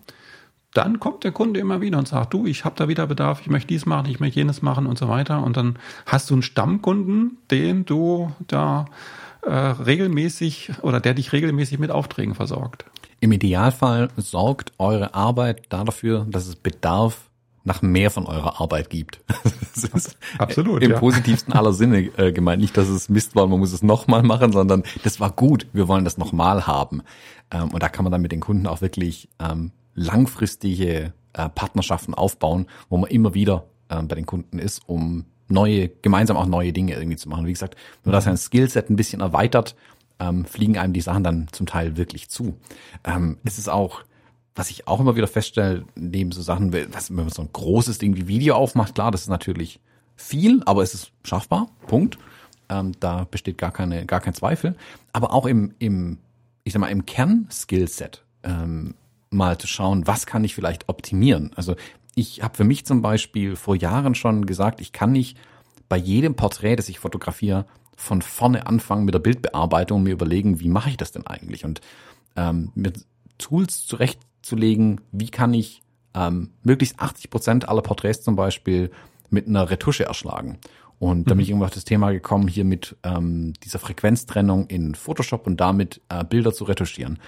dann 0.73 0.99
kommt 0.99 1.23
der 1.23 1.31
Kunde 1.31 1.59
immer 1.59 1.81
wieder 1.81 1.99
und 1.99 2.07
sagt, 2.07 2.33
du, 2.33 2.45
ich 2.45 2.65
habe 2.65 2.75
da 2.75 2.87
wieder 2.87 3.05
Bedarf, 3.05 3.41
ich 3.41 3.49
möchte 3.49 3.67
dies 3.67 3.85
machen, 3.85 4.09
ich 4.09 4.19
möchte 4.19 4.39
jenes 4.39 4.61
machen 4.61 4.87
und 4.87 4.97
so 4.97 5.07
weiter. 5.07 5.43
Und 5.43 5.55
dann 5.55 5.77
hast 6.07 6.29
du 6.29 6.33
einen 6.33 6.41
Stammkunden, 6.41 7.37
den 7.51 7.85
du 7.85 8.31
da 8.47 8.85
äh, 9.43 9.53
regelmäßig 9.53 10.71
oder 10.81 10.99
der 10.99 11.13
dich 11.13 11.31
regelmäßig 11.31 11.77
mit 11.77 11.91
Aufträgen 11.91 12.33
versorgt. 12.33 12.85
Im 13.19 13.31
Idealfall 13.31 14.09
sorgt 14.17 14.73
eure 14.79 15.13
Arbeit 15.13 15.67
dafür, 15.69 16.25
dass 16.29 16.47
es 16.47 16.55
Bedarf 16.55 17.29
nach 17.63 17.81
mehr 17.81 18.11
von 18.11 18.25
eurer 18.25 18.59
Arbeit 18.61 18.89
gibt. 18.89 19.21
Das 19.75 19.85
ist 19.85 20.17
Absolut. 20.37 20.83
Im 20.83 20.91
ja. 20.91 20.99
positivsten 20.99 21.51
aller 21.51 21.73
Sinne 21.73 22.01
äh, 22.17 22.31
gemeint. 22.31 22.61
Nicht, 22.61 22.77
dass 22.77 22.87
es 22.89 23.09
Mist 23.09 23.35
war, 23.35 23.47
man 23.47 23.57
muss 23.57 23.73
es 23.73 23.81
nochmal 23.81 24.21
machen, 24.21 24.51
sondern 24.51 24.83
das 25.03 25.19
war 25.19 25.31
gut, 25.31 25.65
wir 25.73 25.87
wollen 25.87 26.05
das 26.05 26.19
nochmal 26.19 26.67
haben. 26.67 27.01
Ähm, 27.49 27.69
und 27.71 27.81
da 27.81 27.89
kann 27.89 28.03
man 28.03 28.11
dann 28.11 28.21
mit 28.21 28.31
den 28.31 28.39
Kunden 28.39 28.67
auch 28.67 28.81
wirklich 28.81 29.29
ähm, 29.39 29.71
langfristige 29.95 31.13
äh, 31.33 31.49
Partnerschaften 31.49 32.13
aufbauen, 32.13 32.67
wo 32.87 32.97
man 32.97 33.09
immer 33.09 33.33
wieder 33.33 33.65
äh, 33.89 34.01
bei 34.03 34.13
den 34.13 34.27
Kunden 34.27 34.59
ist, 34.59 34.81
um 34.85 35.25
neue, 35.47 35.89
gemeinsam 35.89 36.37
auch 36.37 36.45
neue 36.45 36.71
Dinge 36.71 36.93
irgendwie 36.93 37.17
zu 37.17 37.29
machen. 37.29 37.47
Wie 37.47 37.53
gesagt, 37.53 37.75
nur 38.03 38.13
dass 38.13 38.27
ein 38.27 38.37
Skillset 38.37 38.89
ein 38.89 38.95
bisschen 38.95 39.21
erweitert, 39.21 39.75
ähm, 40.19 40.45
fliegen 40.45 40.77
einem 40.77 40.93
die 40.93 41.01
Sachen 41.01 41.23
dann 41.23 41.47
zum 41.51 41.65
Teil 41.65 41.97
wirklich 41.97 42.29
zu. 42.29 42.57
Ähm, 43.03 43.37
es 43.43 43.57
ist 43.57 43.69
auch, 43.69 44.03
was 44.55 44.69
ich 44.69 44.87
auch 44.87 44.99
immer 44.99 45.15
wieder 45.15 45.27
feststelle, 45.27 45.85
neben 45.95 46.31
so 46.31 46.41
Sachen, 46.41 46.73
was, 46.93 47.09
wenn 47.09 47.17
man 47.17 47.29
so 47.29 47.41
ein 47.41 47.49
großes 47.51 47.97
Ding 47.97 48.15
wie 48.15 48.27
Video 48.27 48.55
aufmacht, 48.55 48.95
klar, 48.95 49.11
das 49.11 49.21
ist 49.21 49.29
natürlich 49.29 49.79
viel, 50.15 50.61
aber 50.65 50.83
es 50.83 50.93
ist 50.93 51.11
schaffbar, 51.23 51.67
Punkt. 51.87 52.17
Ähm, 52.69 52.93
da 52.99 53.25
besteht 53.29 53.57
gar 53.57 53.71
keine, 53.71 54.05
gar 54.05 54.21
kein 54.21 54.33
Zweifel. 54.33 54.75
Aber 55.11 55.33
auch 55.33 55.45
im, 55.45 55.73
im, 55.79 56.19
ich 56.63 56.73
sag 56.73 56.79
mal, 56.79 56.87
im 56.87 57.05
Kern-Skillset 57.05 58.23
ähm, 58.43 58.95
mal 59.31 59.57
zu 59.57 59.67
schauen, 59.67 60.05
was 60.05 60.25
kann 60.25 60.43
ich 60.43 60.55
vielleicht 60.55 60.87
optimieren. 60.87 61.51
Also 61.55 61.75
ich 62.15 62.43
habe 62.43 62.55
für 62.55 62.63
mich 62.63 62.85
zum 62.85 63.01
Beispiel 63.01 63.55
vor 63.55 63.75
Jahren 63.75 64.15
schon 64.15 64.45
gesagt, 64.45 64.81
ich 64.81 64.91
kann 64.91 65.11
nicht 65.11 65.37
bei 65.89 65.97
jedem 65.97 66.35
Porträt, 66.35 66.75
das 66.75 66.89
ich 66.89 66.99
fotografiere, 66.99 67.65
von 67.95 68.21
vorne 68.21 68.67
anfangen 68.67 69.05
mit 69.05 69.13
der 69.13 69.19
Bildbearbeitung 69.19 69.99
und 69.99 70.03
mir 70.03 70.13
überlegen, 70.13 70.59
wie 70.59 70.69
mache 70.69 70.89
ich 70.89 70.97
das 70.97 71.11
denn 71.11 71.27
eigentlich? 71.27 71.65
Und 71.65 71.81
ähm, 72.35 72.71
mir 72.75 72.93
Tools 73.37 73.85
zurechtzulegen, 74.43 75.01
wie 75.11 75.29
kann 75.29 75.53
ich 75.53 75.81
ähm, 76.13 76.51
möglichst 76.61 76.99
80 76.99 77.29
Prozent 77.29 77.69
aller 77.69 77.81
Porträts 77.81 78.21
zum 78.21 78.35
Beispiel 78.35 78.91
mit 79.29 79.47
einer 79.47 79.69
Retusche 79.69 80.05
erschlagen. 80.05 80.59
Und 80.99 81.29
da 81.29 81.33
bin 81.33 81.41
ich 81.41 81.47
mhm. 81.47 81.53
irgendwann 81.53 81.67
auf 81.69 81.73
das 81.73 81.85
Thema 81.85 82.11
gekommen, 82.11 82.47
hier 82.47 82.65
mit 82.65 82.95
ähm, 83.03 83.53
dieser 83.63 83.79
Frequenztrennung 83.79 84.67
in 84.67 84.95
Photoshop 84.95 85.47
und 85.47 85.59
damit 85.59 86.01
äh, 86.09 86.23
Bilder 86.23 86.53
zu 86.53 86.65
retuschieren. 86.65 87.19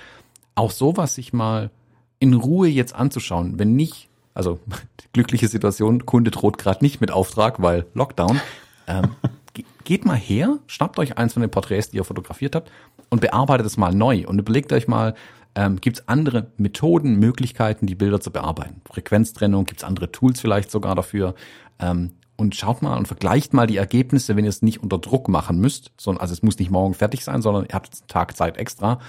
Auch 0.54 0.72
sowas 0.72 1.16
sich 1.16 1.34
mal 1.34 1.72
in 2.20 2.34
Ruhe 2.34 2.68
jetzt 2.68 2.94
anzuschauen, 2.94 3.60
wenn 3.60 3.76
nicht, 3.76 4.08
also 4.34 4.60
glückliche 5.14 5.48
Situation, 5.48 6.06
Kunde 6.06 6.32
droht 6.32 6.58
gerade 6.58 6.84
nicht 6.84 7.02
mit 7.02 7.12
Auftrag, 7.12 7.62
weil 7.62 7.86
Lockdown. 7.94 8.40
Ähm, 8.88 9.16
geht 9.84 10.06
mal 10.06 10.18
her, 10.18 10.58
schnappt 10.68 11.00
euch 11.00 11.18
eins 11.18 11.34
von 11.34 11.42
den 11.42 11.52
Porträts, 11.52 11.90
die 11.90 11.98
ihr 11.98 12.04
fotografiert 12.04 12.56
habt 12.56 12.72
und 13.10 13.22
bearbeitet 13.22 13.66
es 13.66 13.78
mal 13.78 13.94
neu 13.94 14.26
und 14.28 14.40
überlegt 14.40 14.74
euch 14.74 14.88
mal, 14.88 15.16
ähm, 15.56 15.80
gibt 15.82 15.98
es 15.98 16.08
andere 16.08 16.48
Methoden, 16.58 17.16
Möglichkeiten, 17.16 17.88
die 17.88 17.96
Bilder 17.96 18.20
zu 18.20 18.32
bearbeiten? 18.32 18.82
Frequenztrennung, 18.86 19.66
gibt 19.66 19.82
es 19.82 19.84
andere 19.84 20.12
Tools 20.12 20.40
vielleicht 20.40 20.72
sogar 20.72 20.96
dafür? 20.96 21.36
Ähm, 21.80 22.12
und 22.38 22.56
schaut 22.56 22.82
mal 22.82 22.98
und 22.98 23.08
vergleicht 23.08 23.54
mal 23.54 23.66
die 23.66 23.78
Ergebnisse, 23.78 24.36
wenn 24.36 24.44
ihr 24.44 24.50
es 24.50 24.62
nicht 24.62 24.84
unter 24.84 24.98
Druck 24.98 25.30
machen 25.30 25.60
müsst, 25.60 25.92
sondern 25.98 26.22
also 26.22 26.34
es 26.34 26.44
muss 26.44 26.60
nicht 26.60 26.70
morgen 26.70 26.94
fertig 26.94 27.24
sein, 27.24 27.42
sondern 27.42 27.66
ihr 27.66 27.74
habt 27.74 27.94
einen 27.94 28.08
Tag 28.08 28.36
Zeit 28.36 28.58
extra, 28.58 29.00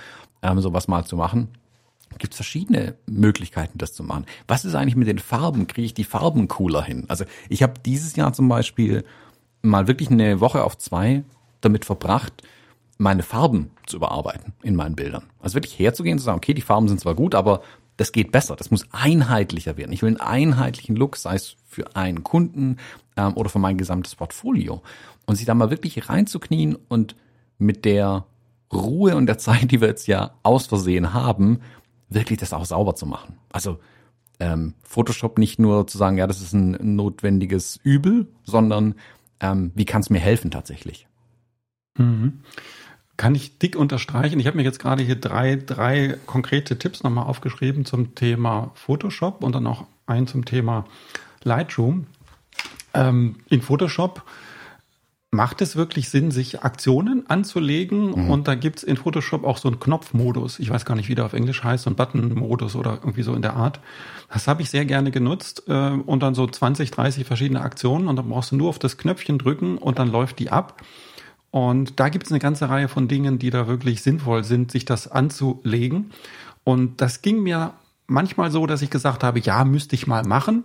ähm, 0.43 0.61
sowas 0.61 0.87
mal 0.87 1.05
zu 1.05 1.17
machen 1.17 1.49
gibt 2.19 2.33
es 2.33 2.39
verschiedene 2.39 2.97
Möglichkeiten, 3.07 3.79
das 3.79 3.93
zu 3.93 4.03
machen. 4.03 4.27
Was 4.49 4.65
ist 4.65 4.75
eigentlich 4.75 4.97
mit 4.97 5.09
den 5.09 5.19
Farben? 5.19 5.67
Kriege 5.67 5.87
ich 5.87 5.95
die 5.95 6.05
Farben 6.05 6.49
cooler 6.49 6.83
hin? 6.83 7.05
Also 7.09 7.25
ich 7.49 7.63
habe 7.63 7.75
dieses 7.85 8.17
Jahr 8.17 8.33
zum 8.33 8.49
Beispiel 8.49 9.05
mal 9.63 9.87
wirklich 9.87 10.11
eine 10.11 10.41
Woche 10.41 10.65
auf 10.65 10.79
zwei 10.79 11.25
damit 11.61 11.85
verbracht, 11.85 12.43
meine 12.99 13.23
Farben 13.23 13.71
zu 13.87 13.97
überarbeiten 13.97 14.55
in 14.63 14.75
meinen 14.75 14.97
Bildern. 14.97 15.25
Also 15.41 15.55
wirklich 15.55 15.79
herzugehen, 15.79 16.19
zu 16.19 16.25
sagen, 16.25 16.39
okay, 16.39 16.55
die 16.55 16.63
Farben 16.63 16.89
sind 16.89 17.01
zwar 17.01 17.15
gut, 17.15 17.35
aber 17.35 17.63
das 17.97 18.13
geht 18.13 18.33
besser. 18.33 18.57
Das 18.57 18.71
muss 18.71 18.87
einheitlicher 18.93 19.77
werden. 19.77 19.93
Ich 19.93 20.03
will 20.03 20.09
einen 20.09 20.21
einheitlichen 20.21 20.97
Look, 20.97 21.17
sei 21.17 21.35
es 21.35 21.57
für 21.67 21.97
einen 21.97 22.23
Kunden 22.23 22.77
ähm, 23.17 23.35
oder 23.35 23.49
für 23.49 23.59
mein 23.59 23.79
gesamtes 23.79 24.15
Portfolio. 24.15 24.83
Und 25.27 25.37
sich 25.37 25.47
da 25.47 25.55
mal 25.55 25.71
wirklich 25.71 26.09
reinzuknien 26.09 26.77
und 26.89 27.17
mit 27.59 27.85
der 27.85 28.27
Ruhe 28.73 29.17
und 29.17 29.27
der 29.27 29.39
Zeit, 29.39 29.71
die 29.71 29.81
wir 29.81 29.89
jetzt 29.89 30.07
ja 30.07 30.33
aus 30.43 30.67
Versehen 30.67 31.13
haben, 31.13 31.61
wirklich 32.09 32.39
das 32.39 32.53
auch 32.53 32.65
sauber 32.65 32.95
zu 32.95 33.07
machen. 33.07 33.39
Also 33.51 33.79
ähm, 34.39 34.75
Photoshop 34.83 35.39
nicht 35.39 35.59
nur 35.59 35.87
zu 35.87 35.99
sagen, 35.99 36.19
ja, 36.19 36.27
das 36.27 36.41
ist 36.41 36.53
ein 36.53 36.97
notwendiges 36.97 37.81
Übel, 37.83 38.29
sondern 38.45 38.95
ähm, 39.41 39.73
wie 39.75 39.85
kann 39.85 40.03
es 40.03 40.11
mir 40.11 40.19
helfen 40.19 40.51
tatsächlich? 40.51 41.09
Mhm. 41.97 42.41
Kann 43.17 43.35
ich 43.35 43.59
dick 43.59 43.77
unterstreichen. 43.77 44.39
Ich 44.41 44.47
habe 44.47 44.57
mir 44.57 44.63
jetzt 44.63 44.79
gerade 44.79 45.03
hier 45.03 45.17
drei, 45.17 45.57
drei 45.57 46.17
konkrete 46.27 46.79
Tipps 46.79 47.03
nochmal 47.03 47.27
aufgeschrieben 47.27 47.85
zum 47.85 48.15
Thema 48.15 48.73
Photoshop 48.75 49.43
und 49.43 49.55
dann 49.55 49.67
auch 49.67 49.87
einen 50.07 50.27
zum 50.27 50.45
Thema 50.45 50.85
Lightroom. 51.43 52.07
Ähm, 52.95 53.37
in 53.49 53.63
Photoshop 53.63 54.23
macht 55.31 55.61
es 55.61 55.77
wirklich 55.77 56.09
Sinn, 56.09 56.31
sich 56.31 56.63
Aktionen 56.63 57.29
anzulegen? 57.29 58.25
Mhm. 58.25 58.31
Und 58.31 58.49
da 58.49 58.55
gibt's 58.55 58.83
in 58.83 58.97
Photoshop 58.97 59.45
auch 59.45 59.59
so 59.59 59.69
einen 59.69 59.79
Knopfmodus. 59.79 60.59
Ich 60.59 60.71
weiß 60.71 60.85
gar 60.85 60.95
nicht, 60.95 61.09
wie 61.09 61.15
der 61.15 61.27
auf 61.27 61.33
Englisch 61.33 61.63
heißt, 61.63 61.85
so 61.85 61.91
ein 61.91 61.97
Button-Modus 61.97 62.75
oder 62.75 62.95
irgendwie 62.95 63.23
so 63.23 63.35
in 63.35 63.43
der 63.43 63.55
Art. 63.55 63.81
Das 64.33 64.49
habe 64.49 64.63
ich 64.63 64.71
sehr 64.71 64.85
gerne 64.85 65.11
genutzt 65.11 65.65
äh, 65.69 65.91
und 65.91 66.23
dann 66.23 66.35
so 66.35 66.47
20, 66.47 66.91
30 66.91 67.25
verschiedene 67.25 67.61
Aktionen 67.61 68.09
und 68.09 68.17
dann 68.17 68.29
brauchst 68.29 68.53
du 68.53 68.57
nur 68.57 68.69
auf 68.69 68.79
das 68.79 68.99
Knöpfchen 68.99 69.39
drücken 69.39 69.79
und 69.79 69.99
dann 69.99 70.11
läuft 70.11 70.39
die 70.39 70.51
ab. 70.51 70.83
Und 71.51 72.01
da 72.01 72.09
gibt's 72.09 72.31
eine 72.31 72.39
ganze 72.39 72.69
Reihe 72.69 72.89
von 72.89 73.09
Dingen, 73.09 73.39
die 73.39 73.51
da 73.51 73.67
wirklich 73.67 74.03
sinnvoll 74.03 74.45
sind, 74.45 74.71
sich 74.71 74.85
das 74.85 75.09
anzulegen. 75.09 76.11
Und 76.65 77.01
das 77.01 77.23
ging 77.23 77.43
mir 77.43 77.75
manchmal 78.07 78.51
so, 78.51 78.67
dass 78.67 78.83
ich 78.83 78.91
gesagt 78.91 79.25
habe, 79.25 79.41
ja, 79.41 79.65
müsste 79.65 79.95
ich 79.95 80.07
mal 80.07 80.25
machen. 80.25 80.65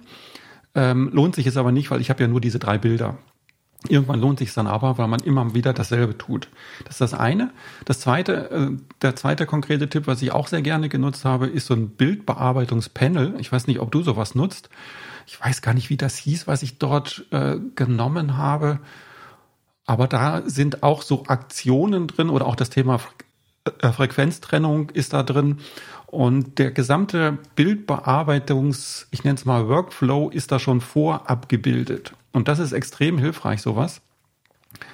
Ähm, 0.73 1.09
lohnt 1.13 1.35
sich 1.35 1.47
es 1.47 1.57
aber 1.57 1.71
nicht, 1.71 1.91
weil 1.91 2.01
ich 2.01 2.09
habe 2.09 2.21
ja 2.23 2.27
nur 2.27 2.41
diese 2.41 2.59
drei 2.59 2.77
Bilder. 2.77 3.17
Irgendwann 3.87 4.21
lohnt 4.21 4.39
sich 4.39 4.53
dann 4.53 4.67
aber, 4.67 4.99
weil 4.99 5.07
man 5.07 5.21
immer 5.21 5.55
wieder 5.55 5.73
dasselbe 5.73 6.17
tut. 6.17 6.49
Das 6.85 6.95
ist 6.95 7.01
das 7.01 7.13
eine. 7.15 7.51
Das 7.85 7.99
zweite, 7.99 8.51
äh, 8.51 8.69
der 9.01 9.15
zweite 9.15 9.47
konkrete 9.47 9.89
Tipp, 9.89 10.05
was 10.05 10.21
ich 10.21 10.31
auch 10.31 10.47
sehr 10.47 10.61
gerne 10.61 10.87
genutzt 10.87 11.25
habe, 11.25 11.47
ist 11.47 11.65
so 11.65 11.73
ein 11.73 11.89
Bildbearbeitungspanel. 11.89 13.35
Ich 13.39 13.51
weiß 13.51 13.65
nicht, 13.65 13.79
ob 13.79 13.91
du 13.91 14.03
sowas 14.03 14.35
nutzt. 14.35 14.69
Ich 15.25 15.41
weiß 15.41 15.63
gar 15.63 15.73
nicht, 15.73 15.89
wie 15.89 15.97
das 15.97 16.15
hieß, 16.17 16.45
was 16.45 16.61
ich 16.61 16.77
dort 16.77 17.25
äh, 17.31 17.57
genommen 17.75 18.37
habe. 18.37 18.79
Aber 19.85 20.07
da 20.07 20.43
sind 20.45 20.83
auch 20.83 21.01
so 21.01 21.25
Aktionen 21.27 22.07
drin 22.07 22.29
oder 22.29 22.45
auch 22.45 22.55
das 22.55 22.69
Thema 22.69 22.99
äh, 23.79 23.91
Frequenztrennung 23.91 24.89
ist 24.91 25.13
da 25.13 25.23
drin. 25.23 25.57
Und 26.07 26.59
der 26.59 26.71
gesamte 26.71 27.37
Bildbearbeitungs, 27.55 29.07
ich 29.11 29.23
nenne 29.23 29.35
es 29.35 29.45
mal 29.45 29.67
Workflow, 29.67 30.29
ist 30.29 30.51
da 30.51 30.59
schon 30.59 30.81
vorabgebildet. 30.81 32.13
Und 32.33 32.47
das 32.47 32.59
ist 32.59 32.73
extrem 32.73 33.17
hilfreich, 33.17 33.61
sowas. 33.61 34.01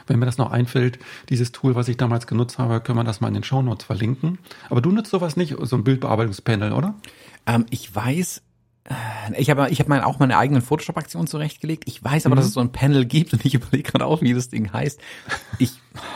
Wenn 0.06 0.20
mir 0.20 0.26
das 0.26 0.38
noch 0.38 0.52
einfällt, 0.52 1.00
dieses 1.30 1.52
Tool, 1.52 1.76
was 1.76 1.88
ich 1.88 1.98
damals 1.98 2.28
genutzt 2.28 2.58
habe, 2.58 2.82
können 2.82 2.98
wir 2.98 3.04
das 3.04 3.22
mal 3.22 3.28
in 3.28 3.36
den 3.36 3.44
Show 3.44 3.62
Notes 3.62 3.86
verlinken. 3.86 4.40
Aber 4.70 4.82
du 4.82 4.92
nutzt 4.92 5.12
sowas 5.12 5.38
nicht, 5.38 5.56
so 5.60 5.76
ein 5.76 5.84
Bildbearbeitungspanel, 5.84 6.74
oder? 6.74 6.96
Ähm, 7.46 7.66
ich 7.70 7.94
weiß, 7.94 8.42
ich 9.38 9.50
habe 9.50 9.70
ich 9.70 9.80
hab 9.80 9.88
mein, 9.88 10.02
auch 10.02 10.20
meine 10.20 10.38
eigenen 10.38 10.62
Photoshop-Aktionen 10.62 11.28
zurechtgelegt. 11.28 11.84
Ich 11.88 12.04
weiß 12.04 12.26
aber, 12.26 12.36
mhm. 12.36 12.38
dass 12.38 12.48
es 12.48 12.54
so 12.54 12.60
ein 12.60 12.72
Panel 12.72 13.06
gibt 13.06 13.34
und 13.34 13.46
ich 13.46 13.54
überlege 13.56 13.92
gerade 13.92 14.06
auch, 14.06 14.22
wie 14.22 14.34
das 14.34 14.50
Ding 14.50 14.72
heißt. 14.72 15.00
Ich, 15.60 15.74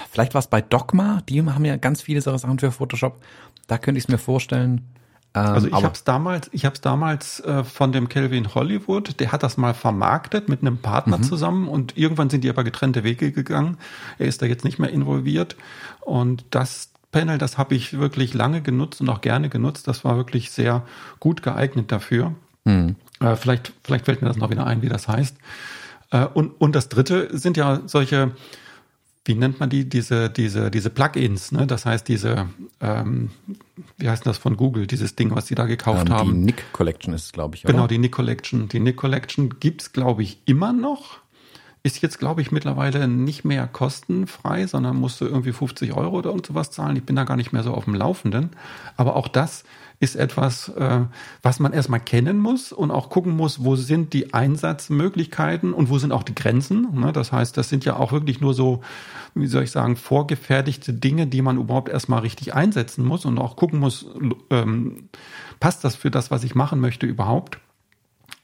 vielleicht 0.09 0.33
war 0.33 0.39
es 0.39 0.47
bei 0.47 0.61
Dogma, 0.61 1.21
die 1.27 1.41
haben 1.41 1.65
ja 1.65 1.77
ganz 1.77 2.01
viele 2.01 2.21
Sachen 2.21 2.59
für 2.59 2.71
Photoshop. 2.71 3.21
Da 3.67 3.77
könnte 3.77 3.99
ich 3.99 4.05
es 4.05 4.07
mir 4.09 4.17
vorstellen. 4.17 4.87
Ähm, 5.33 5.45
also 5.45 5.67
ich 5.67 5.73
habe 5.73 5.93
es 5.93 6.03
damals, 6.03 6.49
ich 6.53 6.65
habe 6.65 6.75
es 6.75 6.81
damals 6.81 7.39
äh, 7.41 7.63
von 7.63 7.91
dem 7.91 8.09
Kelvin 8.09 8.53
Hollywood, 8.53 9.19
der 9.19 9.31
hat 9.31 9.43
das 9.43 9.57
mal 9.57 9.73
vermarktet 9.73 10.49
mit 10.49 10.61
einem 10.61 10.77
Partner 10.77 11.17
mhm. 11.17 11.23
zusammen 11.23 11.67
und 11.67 11.97
irgendwann 11.97 12.29
sind 12.29 12.43
die 12.43 12.49
aber 12.49 12.63
getrennte 12.63 13.03
Wege 13.03 13.31
gegangen. 13.31 13.77
Er 14.17 14.27
ist 14.27 14.41
da 14.41 14.45
jetzt 14.45 14.63
nicht 14.63 14.79
mehr 14.79 14.89
involviert 14.89 15.55
und 16.01 16.45
das 16.51 16.91
Panel, 17.11 17.37
das 17.37 17.57
habe 17.57 17.75
ich 17.75 17.99
wirklich 17.99 18.33
lange 18.33 18.61
genutzt 18.61 19.01
und 19.01 19.09
auch 19.09 19.19
gerne 19.19 19.49
genutzt. 19.49 19.87
Das 19.89 20.05
war 20.05 20.15
wirklich 20.15 20.51
sehr 20.51 20.85
gut 21.19 21.43
geeignet 21.43 21.91
dafür. 21.91 22.33
Hm. 22.65 22.95
Äh, 23.19 23.35
vielleicht, 23.35 23.73
vielleicht 23.83 24.05
fällt 24.05 24.21
mir 24.21 24.27
das 24.27 24.37
noch 24.37 24.49
wieder 24.49 24.65
ein, 24.65 24.81
wie 24.81 24.89
das 24.89 25.07
heißt. 25.07 25.35
Äh, 26.11 26.25
und, 26.25 26.59
und 26.59 26.75
das 26.75 26.89
dritte 26.89 27.35
sind 27.37 27.57
ja 27.57 27.81
solche, 27.85 28.31
wie 29.25 29.35
nennt 29.35 29.59
man 29.59 29.69
die, 29.69 29.87
diese, 29.87 30.29
diese, 30.29 30.69
diese 30.71 30.89
Plugins, 30.89 31.51
ne? 31.51 31.67
Das 31.67 31.85
heißt, 31.85 32.07
diese, 32.07 32.49
ähm, 32.79 33.31
wie 33.97 34.09
heißt 34.09 34.25
das 34.25 34.37
von 34.37 34.57
Google, 34.57 34.87
dieses 34.87 35.15
Ding, 35.15 35.33
was 35.33 35.47
sie 35.47 35.55
da 35.55 35.65
gekauft 35.65 36.07
ähm, 36.07 36.13
haben. 36.13 36.33
Die 36.33 36.39
Nick 36.39 36.73
Collection 36.73 37.13
ist, 37.13 37.33
glaube 37.33 37.55
ich. 37.55 37.63
Oder? 37.63 37.73
Genau, 37.73 37.87
die 37.87 37.97
Nick 37.97 38.11
Collection. 38.11 38.67
Die 38.67 38.79
Nick 38.79 38.97
Collection 38.97 39.59
gibt's, 39.59 39.93
glaube 39.93 40.23
ich, 40.23 40.39
immer 40.45 40.73
noch. 40.73 41.20
Ist 41.83 42.01
jetzt, 42.01 42.19
glaube 42.19 42.41
ich, 42.41 42.51
mittlerweile 42.51 43.07
nicht 43.07 43.43
mehr 43.43 43.67
kostenfrei, 43.67 44.67
sondern 44.67 44.97
musst 44.97 45.19
du 45.19 45.25
irgendwie 45.25 45.51
50 45.51 45.93
Euro 45.93 46.19
oder 46.19 46.31
und 46.31 46.45
sowas 46.45 46.69
zahlen. 46.69 46.95
Ich 46.95 47.03
bin 47.03 47.15
da 47.15 47.23
gar 47.23 47.37
nicht 47.37 47.53
mehr 47.53 47.63
so 47.63 47.73
auf 47.73 47.85
dem 47.85 47.95
Laufenden. 47.95 48.51
Aber 48.97 49.15
auch 49.15 49.27
das 49.27 49.63
ist 50.01 50.15
etwas, 50.15 50.69
äh, 50.69 51.01
was 51.43 51.59
man 51.59 51.73
erstmal 51.73 51.99
kennen 51.99 52.39
muss 52.39 52.71
und 52.71 52.89
auch 52.89 53.09
gucken 53.09 53.37
muss, 53.37 53.63
wo 53.63 53.75
sind 53.75 54.13
die 54.13 54.33
Einsatzmöglichkeiten 54.33 55.73
und 55.73 55.89
wo 55.89 55.99
sind 55.99 56.11
auch 56.11 56.23
die 56.23 56.33
Grenzen. 56.33 56.99
Ne? 56.99 57.13
Das 57.13 57.31
heißt, 57.31 57.55
das 57.55 57.69
sind 57.69 57.85
ja 57.85 57.95
auch 57.95 58.11
wirklich 58.11 58.41
nur 58.41 58.55
so, 58.55 58.81
wie 59.35 59.45
soll 59.45 59.63
ich 59.63 59.71
sagen, 59.71 59.95
vorgefertigte 59.95 60.91
Dinge, 60.91 61.27
die 61.27 61.43
man 61.43 61.57
überhaupt 61.57 61.89
erstmal 61.89 62.21
richtig 62.21 62.55
einsetzen 62.55 63.05
muss 63.05 63.25
und 63.25 63.37
auch 63.37 63.55
gucken 63.55 63.79
muss, 63.79 64.07
ähm, 64.49 65.09
passt 65.59 65.83
das 65.83 65.95
für 65.95 66.09
das, 66.09 66.31
was 66.31 66.43
ich 66.43 66.55
machen 66.55 66.79
möchte 66.79 67.05
überhaupt. 67.05 67.59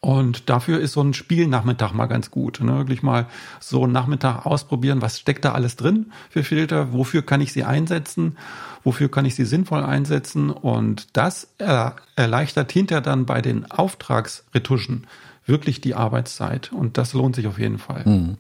Und 0.08 0.50
dafür 0.50 0.80
ist 0.80 0.94
so 0.94 1.02
ein 1.02 1.14
Spielnachmittag 1.14 1.92
mal 1.92 2.06
ganz 2.06 2.32
gut. 2.32 2.62
Ne? 2.62 2.78
Wirklich 2.78 3.04
mal 3.04 3.26
so 3.60 3.84
einen 3.84 3.92
Nachmittag 3.92 4.46
ausprobieren, 4.46 5.02
was 5.02 5.20
steckt 5.20 5.44
da 5.44 5.52
alles 5.52 5.76
drin 5.76 6.14
für 6.30 6.46
Filter, 6.46 6.94
wofür 6.94 7.24
kann 7.24 7.42
ich 7.42 7.52
sie 7.52 7.66
einsetzen, 7.66 8.38
wofür 8.86 9.12
kann 9.12 9.26
ich 9.26 9.36
sie 9.36 9.44
sinnvoll 9.44 9.84
einsetzen. 9.84 10.50
Und 10.50 11.08
das 11.12 11.54
erleichtert 11.58 12.72
hinterher 12.72 13.02
dann 13.02 13.26
bei 13.26 13.42
den 13.42 13.70
Auftragsretuschen 13.70 15.08
wirklich 15.46 15.82
die 15.82 15.94
Arbeitszeit. 15.94 16.72
Und 16.72 16.98
das 16.98 17.12
lohnt 17.12 17.36
sich 17.36 17.48
auf 17.48 17.60
jeden 17.60 17.78
Fall. 17.78 18.06
Mhm. 18.06 18.38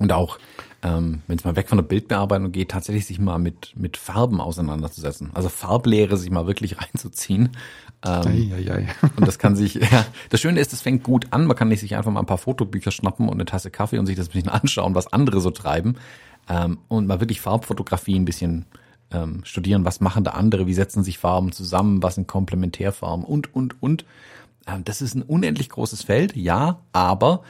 Und 0.00 0.12
auch, 0.12 0.40
ähm, 0.82 1.22
wenn 1.26 1.38
es 1.38 1.44
mal 1.44 1.56
weg 1.56 1.68
von 1.68 1.78
der 1.78 1.84
Bildbearbeitung 1.84 2.52
geht, 2.52 2.70
tatsächlich 2.70 3.06
sich 3.06 3.18
mal 3.18 3.38
mit, 3.38 3.72
mit 3.76 3.96
Farben 3.96 4.40
auseinanderzusetzen. 4.40 5.30
Also 5.34 5.48
Farblehre 5.48 6.16
sich 6.16 6.30
mal 6.30 6.46
wirklich 6.46 6.78
reinzuziehen 6.80 7.50
ähm, 8.04 8.52
ei, 8.52 8.56
ei, 8.56 8.72
ei. 8.72 8.88
und 9.16 9.26
das 9.26 9.38
kann 9.38 9.54
sich, 9.54 9.74
ja, 9.74 10.04
das 10.30 10.40
Schöne 10.40 10.60
ist, 10.60 10.72
es 10.72 10.82
fängt 10.82 11.04
gut 11.04 11.26
an. 11.30 11.46
Man 11.46 11.56
kann 11.56 11.68
nicht 11.68 11.80
sich 11.80 11.96
einfach 11.96 12.10
mal 12.10 12.20
ein 12.20 12.26
paar 12.26 12.38
Fotobücher 12.38 12.90
schnappen 12.90 13.28
und 13.28 13.34
eine 13.34 13.44
Tasse 13.44 13.70
Kaffee 13.70 13.98
und 13.98 14.06
sich 14.06 14.16
das 14.16 14.28
ein 14.28 14.32
bisschen 14.32 14.48
anschauen, 14.48 14.94
was 14.94 15.12
andere 15.12 15.40
so 15.40 15.50
treiben. 15.50 15.96
Ähm, 16.48 16.78
und 16.88 17.06
mal 17.06 17.20
wirklich 17.20 17.40
Farbfotografie 17.40 18.16
ein 18.16 18.24
bisschen 18.24 18.66
ähm, 19.12 19.42
studieren. 19.44 19.84
Was 19.84 20.00
machen 20.00 20.24
da 20.24 20.32
andere? 20.32 20.66
Wie 20.66 20.74
setzen 20.74 21.04
sich 21.04 21.18
Farben 21.18 21.52
zusammen? 21.52 22.02
Was 22.02 22.16
sind 22.16 22.26
Komplementärfarben? 22.26 23.24
Und, 23.24 23.54
und, 23.54 23.80
und. 23.80 24.04
Ähm, 24.66 24.84
das 24.84 25.00
ist 25.00 25.14
ein 25.14 25.22
unendlich 25.22 25.68
großes 25.68 26.02
Feld, 26.02 26.36
ja, 26.36 26.80
aber 26.92 27.42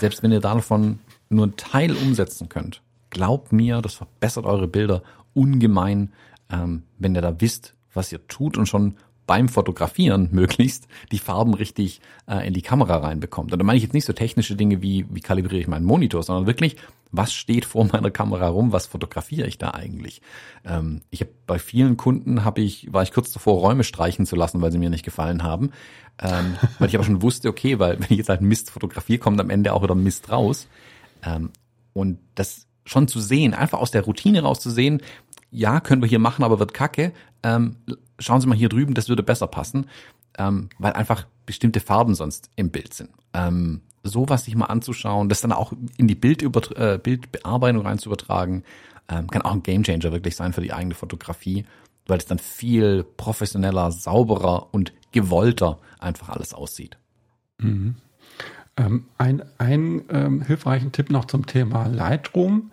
selbst 0.00 0.22
wenn 0.22 0.32
ihr 0.32 0.40
davon 0.40 0.98
nur 1.34 1.44
einen 1.44 1.56
Teil 1.56 1.92
umsetzen 1.94 2.48
könnt, 2.48 2.82
glaubt 3.10 3.52
mir, 3.52 3.80
das 3.82 3.94
verbessert 3.94 4.44
eure 4.44 4.68
Bilder 4.68 5.02
ungemein, 5.34 6.12
ähm, 6.50 6.82
wenn 6.98 7.14
ihr 7.14 7.22
da 7.22 7.40
wisst, 7.40 7.74
was 7.92 8.12
ihr 8.12 8.26
tut 8.26 8.56
und 8.56 8.66
schon 8.66 8.96
beim 9.26 9.48
Fotografieren 9.48 10.28
möglichst 10.32 10.86
die 11.12 11.18
Farben 11.18 11.54
richtig 11.54 12.00
äh, 12.28 12.46
in 12.46 12.54
die 12.54 12.62
Kamera 12.62 12.96
reinbekommt. 12.98 13.52
Und 13.52 13.58
da 13.58 13.64
meine 13.64 13.76
ich 13.76 13.82
jetzt 13.82 13.94
nicht 13.94 14.04
so 14.04 14.12
technische 14.12 14.56
Dinge 14.56 14.82
wie, 14.82 15.06
wie 15.10 15.20
kalibriere 15.20 15.60
ich 15.60 15.68
meinen 15.68 15.86
Monitor, 15.86 16.22
sondern 16.22 16.46
wirklich, 16.46 16.76
was 17.10 17.32
steht 17.32 17.64
vor 17.64 17.84
meiner 17.92 18.10
Kamera 18.10 18.48
rum, 18.48 18.72
was 18.72 18.86
fotografiere 18.86 19.46
ich 19.46 19.58
da 19.58 19.70
eigentlich? 19.70 20.20
Ähm, 20.64 21.02
ich 21.10 21.20
habe 21.20 21.30
bei 21.46 21.58
vielen 21.58 21.96
Kunden 21.96 22.44
habe 22.44 22.60
ich, 22.60 22.92
war 22.92 23.02
ich 23.02 23.12
kurz 23.12 23.32
davor, 23.32 23.60
Räume 23.60 23.84
streichen 23.84 24.26
zu 24.26 24.36
lassen, 24.36 24.60
weil 24.60 24.72
sie 24.72 24.78
mir 24.78 24.90
nicht 24.90 25.04
gefallen 25.04 25.42
haben. 25.42 25.70
Ähm, 26.22 26.56
weil 26.78 26.88
ich 26.88 26.94
aber 26.94 27.04
schon 27.04 27.22
wusste, 27.22 27.48
okay, 27.48 27.78
weil 27.78 27.98
wenn 27.98 28.08
ich 28.10 28.18
jetzt 28.18 28.28
halt 28.28 28.42
Mist 28.42 28.70
fotografiere, 28.70 29.18
kommt 29.18 29.40
am 29.40 29.50
Ende 29.50 29.72
auch 29.72 29.82
wieder 29.82 29.94
Mist 29.94 30.30
raus. 30.30 30.68
Ähm, 31.24 31.50
und 31.92 32.18
das 32.34 32.66
schon 32.84 33.08
zu 33.08 33.20
sehen, 33.20 33.54
einfach 33.54 33.78
aus 33.78 33.90
der 33.90 34.02
Routine 34.02 34.42
rauszusehen, 34.42 35.02
ja, 35.50 35.80
können 35.80 36.02
wir 36.02 36.08
hier 36.08 36.18
machen, 36.18 36.44
aber 36.44 36.58
wird 36.58 36.74
kacke. 36.74 37.12
Ähm, 37.42 37.76
schauen 38.18 38.40
Sie 38.40 38.46
mal 38.46 38.58
hier 38.58 38.68
drüben, 38.68 38.94
das 38.94 39.08
würde 39.08 39.22
besser 39.22 39.46
passen, 39.46 39.86
ähm, 40.36 40.68
weil 40.78 40.92
einfach 40.92 41.26
bestimmte 41.46 41.80
Farben 41.80 42.14
sonst 42.14 42.50
im 42.56 42.70
Bild 42.70 42.94
sind. 42.94 43.10
Sowas 44.02 44.44
sich 44.44 44.54
mal 44.54 44.66
anzuschauen, 44.66 45.28
das 45.28 45.40
dann 45.40 45.52
auch 45.52 45.72
in 45.96 46.08
die 46.08 46.14
Bildüber 46.14 46.60
äh, 46.76 46.98
Bildbearbeitung 46.98 47.86
rein 47.86 47.98
zu 47.98 48.10
übertragen, 48.10 48.64
kann 49.06 49.42
auch 49.42 49.52
ein 49.52 49.62
Gamechanger 49.62 50.12
wirklich 50.12 50.36
sein 50.36 50.52
für 50.52 50.60
die 50.60 50.72
eigene 50.72 50.94
Fotografie, 50.94 51.64
weil 52.06 52.18
es 52.18 52.26
dann 52.26 52.38
viel 52.38 53.04
professioneller, 53.04 53.92
sauberer 53.92 54.72
und 54.72 54.92
gewollter 55.12 55.78
einfach 55.98 56.30
alles 56.30 56.54
aussieht. 56.54 56.98
Mhm. 57.58 57.96
Ähm, 58.76 59.04
ein 59.18 59.42
ein 59.58 60.02
ähm, 60.10 60.42
hilfreichen 60.42 60.92
Tipp 60.92 61.10
noch 61.10 61.26
zum 61.26 61.46
Thema 61.46 61.86
Lightroom. 61.86 62.70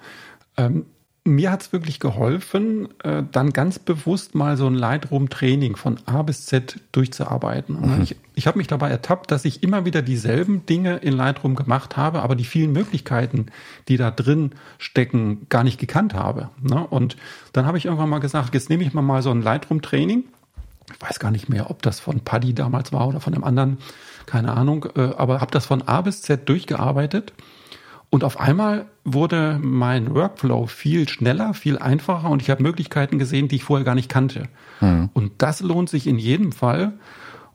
Ähm, 0.58 0.86
mir 1.24 1.52
hat's 1.52 1.72
wirklich 1.72 2.00
geholfen, 2.00 2.90
äh, 3.04 3.22
dann 3.32 3.52
ganz 3.52 3.78
bewusst 3.78 4.34
mal 4.34 4.58
so 4.58 4.66
ein 4.66 4.74
Lightroom-Training 4.74 5.76
von 5.76 6.00
A 6.08 6.24
bis 6.24 6.48
Z 6.48 6.80
durchzuarbeiten. 6.92 7.80
Mhm. 7.80 8.02
Ich, 8.02 8.16
ich 8.34 8.48
habe 8.48 8.58
mich 8.58 8.66
dabei 8.68 8.90
ertappt, 8.90 9.30
dass 9.30 9.46
ich 9.46 9.62
immer 9.62 9.86
wieder 9.86 10.02
dieselben 10.02 10.66
Dinge 10.66 10.98
in 10.98 11.14
Lightroom 11.14 11.56
gemacht 11.56 11.96
habe, 11.96 12.24
aber 12.24 12.36
die 12.36 12.44
vielen 12.44 12.72
Möglichkeiten, 12.72 13.48
die 13.88 13.98
da 13.98 14.10
drin 14.10 14.54
stecken, 14.80 15.46
gar 15.50 15.64
nicht 15.64 15.80
gekannt 15.80 16.16
habe. 16.16 16.50
Ne? 16.60 16.88
Und 16.88 17.18
dann 17.54 17.68
habe 17.68 17.78
ich 17.78 17.86
irgendwann 17.86 18.10
mal 18.10 18.20
gesagt, 18.20 18.56
jetzt 18.56 18.72
nehme 18.72 18.84
ich 18.84 18.94
mal 18.94 19.04
mal 19.04 19.22
so 19.22 19.30
ein 19.30 19.44
Lightroom-Training. 19.44 20.24
Ich 20.94 21.02
weiß 21.02 21.20
gar 21.20 21.32
nicht 21.32 21.50
mehr, 21.50 21.70
ob 21.70 21.82
das 21.82 22.00
von 22.00 22.22
Paddy 22.22 22.54
damals 22.54 22.92
war 22.92 23.08
oder 23.08 23.20
von 23.20 23.34
einem 23.34 23.44
anderen, 23.44 23.78
keine 24.26 24.54
Ahnung, 24.54 24.88
äh, 24.96 25.14
aber 25.18 25.42
habe 25.42 25.52
das 25.52 25.66
von 25.66 25.82
A 25.84 26.02
bis 26.02 26.22
Z 26.22 26.48
durchgearbeitet 26.48 27.34
und 28.12 28.26
auf 28.26 28.40
einmal 28.40 28.88
wurde 29.06 29.58
mein 29.62 30.14
Workflow 30.14 30.68
viel 30.68 31.08
schneller, 31.08 31.54
viel 31.54 31.78
einfacher 31.78 32.30
und 32.30 32.42
ich 32.42 32.50
habe 32.50 32.62
Möglichkeiten 32.62 33.18
gesehen, 33.18 33.48
die 33.48 33.56
ich 33.56 33.64
vorher 33.64 33.86
gar 33.86 33.96
nicht 33.96 34.10
kannte. 34.10 34.50
Mhm. 34.82 35.10
Und 35.14 35.32
das 35.38 35.62
lohnt 35.62 35.90
sich 35.90 36.08
in 36.08 36.20
jedem 36.20 36.52
Fall. 36.52 36.92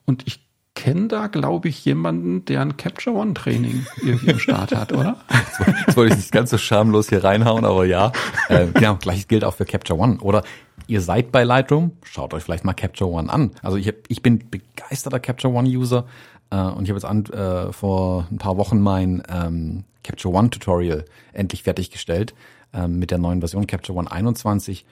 Und 0.06 0.26
ich 0.26 0.40
kenne 0.74 1.08
da, 1.08 1.26
glaube 1.26 1.68
ich, 1.68 1.84
jemanden, 1.84 2.46
der 2.46 2.62
ein 2.62 2.78
Capture 2.78 3.14
One 3.14 3.34
Training 3.34 3.84
irgendwie 4.02 4.30
im 4.30 4.38
Start 4.38 4.74
hat, 4.74 4.92
oder? 4.92 5.18
Jetzt 5.86 5.94
wollte 5.94 6.14
ich 6.14 6.20
nicht 6.20 6.32
ganz 6.32 6.48
so 6.48 6.56
schamlos 6.56 7.10
hier 7.10 7.22
reinhauen, 7.22 7.66
aber 7.66 7.84
ja. 7.84 8.12
Äh, 8.48 8.68
genau, 8.72 8.96
gleiches 8.96 9.28
gilt 9.28 9.44
auch 9.44 9.54
für 9.54 9.66
Capture 9.66 9.98
One. 10.00 10.18
Oder 10.20 10.42
ihr 10.86 11.00
seid 11.00 11.32
bei 11.32 11.44
Lightroom, 11.44 11.92
schaut 12.02 12.34
euch 12.34 12.42
vielleicht 12.42 12.64
mal 12.64 12.74
Capture 12.74 13.10
One 13.10 13.32
an. 13.32 13.52
Also 13.62 13.76
ich, 13.76 13.88
hab, 13.88 13.94
ich 14.08 14.22
bin 14.22 14.50
begeisterter 14.50 15.20
Capture 15.20 15.52
One 15.52 15.68
User 15.68 16.06
äh, 16.50 16.56
und 16.56 16.84
ich 16.84 16.90
habe 16.90 16.98
jetzt 16.98 17.04
an, 17.04 17.24
äh, 17.26 17.72
vor 17.72 18.26
ein 18.30 18.38
paar 18.38 18.56
Wochen 18.56 18.80
mein 18.80 19.22
ähm, 19.28 19.84
Capture 20.02 20.34
One 20.34 20.50
Tutorial 20.50 21.04
endlich 21.32 21.64
fertiggestellt 21.64 22.34
ähm, 22.72 22.98
mit 22.98 23.10
der 23.10 23.18
neuen 23.18 23.40
Version 23.40 23.66
Capture 23.66 23.98
One 23.98 24.10
21, 24.10 24.84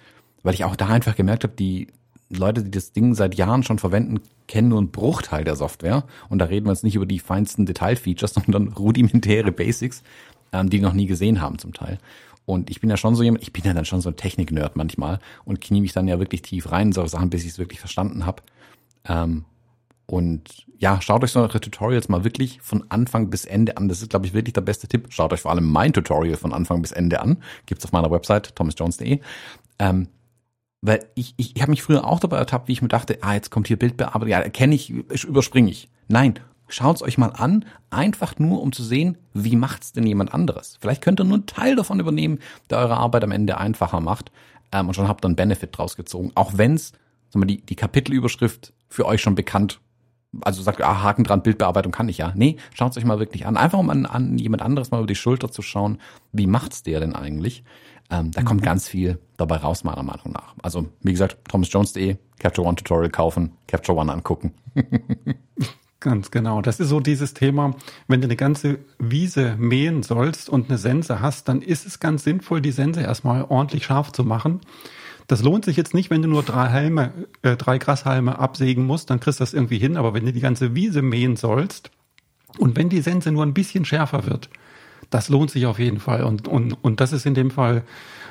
weil 0.43 0.55
ich 0.55 0.65
auch 0.65 0.77
da 0.77 0.89
einfach 0.89 1.17
gemerkt 1.17 1.45
habe, 1.45 1.55
die 1.55 1.89
Leute, 2.31 2.63
die 2.65 2.71
das 2.71 2.93
Ding 2.93 3.15
seit 3.15 3.35
Jahren 3.35 3.63
schon 3.63 3.79
verwenden, 3.79 4.21
kennen 4.49 4.69
nur 4.69 4.79
einen 4.79 4.91
Bruchteil 4.91 5.45
der 5.45 5.57
Software. 5.57 6.05
Und 6.29 6.39
da 6.39 6.47
reden 6.47 6.67
wir 6.67 6.73
jetzt 6.73 6.85
nicht 6.85 6.97
über 6.97 7.07
die 7.07 7.19
feinsten 7.19 7.67
Detailfeatures, 7.67 8.35
sondern 8.45 8.69
rudimentäre 8.69 9.53
Basics, 9.53 10.03
ähm, 10.53 10.71
die 10.71 10.81
noch 10.81 10.93
nie 10.93 11.07
gesehen 11.07 11.41
haben 11.41 11.59
zum 11.59 11.73
Teil. 11.73 11.99
Und 12.47 12.71
ich 12.71 12.81
bin 12.81 12.91
ja 12.91 12.97
schon 12.97 13.15
so 13.15 13.23
jemand, 13.23 13.43
ich 13.43 13.53
bin 13.53 13.65
ja 13.65 13.73
dann 13.73 13.85
schon 13.85 14.01
so 14.01 14.11
ein 14.11 14.17
Technik-Nerd 14.17 14.77
manchmal 14.77 15.19
und 15.45 15.61
knie 15.61 15.81
mich 15.81 15.93
dann 15.93 16.09
ja 16.09 16.19
wirklich 16.19 16.43
tief 16.43 16.71
rein 16.71 16.89
in 16.89 16.93
solche 16.93 17.11
Sachen, 17.11 17.31
bis 17.31 17.45
ich 17.45 17.53
es 17.53 17.59
wirklich 17.59 17.81
verstanden 17.81 18.27
habe. 18.27 18.43
Ähm, 19.09 19.45
und 20.07 20.67
ja, 20.79 21.01
schaut 21.01 21.25
euch 21.25 21.31
solche 21.33 21.61
Tutorials 21.61 22.09
mal 22.09 22.25
wirklich 22.25 22.61
von 22.61 22.85
Anfang 22.91 23.31
bis 23.31 23.47
Ende 23.47 23.79
an. 23.79 23.89
Das 23.89 24.03
ist, 24.03 24.11
glaube 24.11 24.27
ich, 24.27 24.35
wirklich 24.35 24.53
der 24.53 24.61
beste 24.61 24.87
Tipp. 24.87 25.07
Schaut 25.09 25.33
euch 25.33 25.41
vor 25.41 25.51
allem 25.51 25.65
mein 25.65 25.93
Tutorial 25.93 26.37
von 26.37 26.53
Anfang 26.53 26.83
bis 26.83 26.93
Ende 26.93 27.21
an. 27.21 27.39
Gibt's 27.65 27.85
auf 27.85 27.93
meiner 27.93 28.11
Website, 28.11 28.55
thomasjones.de. 28.55 29.21
Ähm, 29.79 30.09
weil 30.83 31.07
ich, 31.15 31.33
ich, 31.39 31.57
ich 31.57 31.63
habe 31.63 31.71
mich 31.71 31.83
früher 31.83 32.07
auch 32.07 32.21
dabei 32.21 32.37
ertappt, 32.37 32.69
wie 32.69 32.73
ich 32.73 32.83
mir 32.83 32.89
dachte, 32.89 33.19
ah, 33.23 33.33
jetzt 33.33 33.51
kommt 33.51 33.69
hier 33.69 33.79
Bildbearbeitung, 33.79 34.29
ja, 34.29 34.41
erkenne 34.41 34.75
ich, 34.75 34.91
überspringe 34.91 35.71
ich. 35.71 35.89
Nein, 36.09 36.39
schaut's 36.69 37.03
euch 37.03 37.19
mal 37.19 37.31
an, 37.31 37.65
einfach 37.91 38.39
nur, 38.39 38.63
um 38.63 38.73
zu 38.73 38.83
sehen, 38.83 39.19
wie 39.33 39.57
macht's 39.57 39.93
denn 39.93 40.07
jemand 40.07 40.33
anderes. 40.35 40.79
Vielleicht 40.81 41.03
könnt 41.03 41.21
ihr 41.21 41.25
nur 41.25 41.35
einen 41.35 41.47
Teil 41.47 41.77
davon 41.77 42.01
übernehmen, 42.01 42.39
der 42.71 42.79
eure 42.79 42.97
Arbeit 42.97 43.25
am 43.25 43.33
Ende 43.33 43.59
einfacher 43.59 44.01
macht. 44.01 44.31
Ähm, 44.73 44.89
und 44.89 44.95
schon 44.95 45.09
habt 45.09 45.25
ihr 45.25 45.29
einen 45.29 45.37
Benefit 45.37 45.77
draus 45.77 45.97
gezogen. 45.97 46.33
Auch 46.35 46.53
wenn's, 46.57 46.93
sagen 47.31 47.43
wir, 47.43 47.47
die, 47.47 47.61
die 47.61 47.77
Kapitelüberschrift 47.77 48.73
für 48.89 49.07
euch 49.07 49.21
schon 49.21 49.35
bekannt 49.35 49.81
also 50.41 50.63
sagt, 50.63 50.83
ah, 50.83 51.03
Haken 51.03 51.25
dran, 51.25 51.43
Bildbearbeitung 51.43 51.93
kann 51.93 52.09
ich 52.09 52.19
ja. 52.19 52.33
Nee, 52.35 52.57
schaut 52.75 52.97
euch 52.97 53.05
mal 53.05 53.19
wirklich 53.19 53.47
an. 53.47 53.57
Einfach 53.57 53.79
um 53.79 53.91
an, 53.91 54.07
an 54.07 54.39
jemand 54.39 54.63
anderes 54.63 54.91
mal 54.91 54.99
über 54.99 55.07
die 55.07 55.15
Schulter 55.15 55.51
zu 55.51 55.63
schauen, 55.63 55.99
wie 56.33 56.47
macht's 56.47 56.83
der 56.83 57.01
denn 57.01 57.15
eigentlich? 57.15 57.63
Ähm, 58.11 58.31
da 58.33 58.41
mhm. 58.41 58.45
kommt 58.45 58.63
ganz 58.63 58.89
viel 58.89 59.19
dabei 59.37 59.57
raus, 59.57 59.85
meiner 59.85 60.03
Meinung 60.03 60.33
nach. 60.33 60.55
Also, 60.63 60.89
wie 61.01 61.13
gesagt, 61.13 61.39
thomasjones.de, 61.49 62.17
Capture 62.39 62.67
One 62.67 62.77
Tutorial 62.77 63.11
kaufen, 63.11 63.53
Capture 63.67 63.99
One 63.99 64.13
angucken. 64.13 64.55
Ganz 66.05 66.31
genau. 66.31 66.61
Das 66.61 66.81
ist 66.81 66.91
so 66.91 67.01
dieses 67.01 67.33
Thema, 67.33 67.75
wenn 68.09 68.21
du 68.21 68.27
eine 68.27 68.37
ganze 68.37 68.79
Wiese 68.99 69.57
mähen 69.59 70.03
sollst 70.03 70.51
und 70.51 70.69
eine 70.69 70.77
Sense 70.77 71.23
hast, 71.23 71.49
dann 71.49 71.63
ist 71.63 71.87
es 71.87 71.99
ganz 71.99 72.25
sinnvoll, 72.25 72.61
die 72.61 72.73
Sense 72.73 73.01
erstmal 73.01 73.47
ordentlich 73.49 73.87
scharf 73.87 74.13
zu 74.13 74.23
machen 74.23 74.61
Das 75.29 75.43
lohnt 75.43 75.65
sich 75.65 75.79
jetzt 75.79 75.95
nicht, 75.95 76.11
wenn 76.11 76.21
du 76.21 76.29
nur 76.29 76.43
drei 76.43 76.69
Halme, 76.69 77.15
äh, 77.41 77.57
drei 77.57 77.79
Grashalme 77.79 78.39
absägen 78.39 78.85
musst, 78.85 79.09
dann 79.09 79.19
kriegst 79.19 79.41
du 79.41 79.45
das 79.45 79.55
irgendwie 79.55 79.79
hin. 79.79 79.97
Aber 79.97 80.13
wenn 80.13 80.27
du 80.27 80.33
die 80.35 80.41
ganze 80.41 80.75
Wiese 80.75 81.01
mähen 81.01 81.37
sollst 81.37 81.91
und 82.59 82.77
wenn 82.77 82.91
die 82.91 83.01
Sense 83.01 83.33
nur 83.33 83.43
ein 83.43 83.55
bisschen 83.55 83.87
schärfer 83.87 84.27
wird, 84.27 84.51
das 85.09 85.31
lohnt 85.31 85.51
sich 85.51 85.65
auf 85.65 85.79
jeden 85.79 86.01
Fall. 86.01 86.25
Und, 86.25 86.49
und, 86.49 86.85
und 86.85 87.01
das 87.01 87.15
ist 87.15 87.25
in 87.25 87.33
dem 87.33 87.51
Fall 87.51 87.83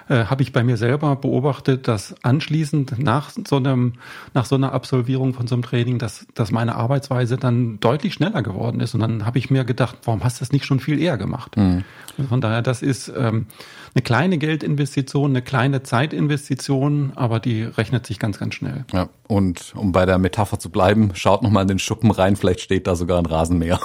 äh, 0.09 0.25
habe 0.25 0.43
ich 0.43 0.51
bei 0.51 0.63
mir 0.63 0.77
selber 0.77 1.15
beobachtet, 1.15 1.87
dass 1.87 2.15
anschließend 2.23 2.99
nach 2.99 3.31
so 3.47 3.57
einem, 3.57 3.93
nach 4.33 4.45
so 4.45 4.55
einer 4.55 4.73
Absolvierung 4.73 5.33
von 5.33 5.47
so 5.47 5.55
einem 5.55 5.63
Training, 5.63 5.99
dass, 5.99 6.25
dass 6.33 6.51
meine 6.51 6.75
Arbeitsweise 6.75 7.37
dann 7.37 7.79
deutlich 7.79 8.13
schneller 8.13 8.43
geworden 8.43 8.79
ist. 8.79 8.93
Und 8.93 9.01
dann 9.01 9.25
habe 9.25 9.37
ich 9.37 9.49
mir 9.49 9.63
gedacht, 9.63 9.97
warum 10.03 10.23
hast 10.23 10.39
du 10.39 10.39
das 10.41 10.51
nicht 10.51 10.65
schon 10.65 10.79
viel 10.79 10.99
eher 10.99 11.17
gemacht? 11.17 11.57
Mhm. 11.57 11.83
Von 12.29 12.41
daher, 12.41 12.61
das 12.61 12.81
ist 12.81 13.11
ähm, 13.15 13.47
eine 13.95 14.01
kleine 14.01 14.37
Geldinvestition, 14.37 15.31
eine 15.31 15.41
kleine 15.41 15.83
Zeitinvestition, 15.83 17.13
aber 17.15 17.39
die 17.39 17.63
rechnet 17.63 18.05
sich 18.05 18.19
ganz, 18.19 18.39
ganz 18.39 18.55
schnell. 18.55 18.85
Ja, 18.91 19.09
und 19.27 19.73
um 19.75 19.91
bei 19.91 20.05
der 20.05 20.17
Metapher 20.17 20.59
zu 20.59 20.69
bleiben, 20.69 21.11
schaut 21.13 21.43
noch 21.43 21.49
mal 21.49 21.61
in 21.61 21.67
den 21.67 21.79
Schuppen 21.79 22.11
rein, 22.11 22.35
vielleicht 22.35 22.61
steht 22.61 22.87
da 22.87 22.95
sogar 22.95 23.19
ein 23.19 23.25
Rasenmäher. 23.25 23.79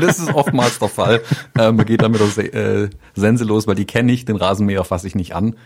Das 0.00 0.18
ist 0.18 0.32
oftmals 0.34 0.78
der 0.78 0.88
Fall. 0.88 1.22
Äh, 1.58 1.72
man 1.72 1.86
geht 1.86 2.02
damit 2.02 2.20
aus 2.20 2.38
äh, 2.38 2.88
Sense 3.14 3.44
los, 3.44 3.66
weil 3.66 3.74
die 3.74 3.86
kenne 3.86 4.12
ich, 4.12 4.24
den 4.24 4.36
Rasenmäher 4.36 4.84
fasse 4.84 5.06
ich 5.06 5.14
nicht 5.14 5.34
an. 5.34 5.56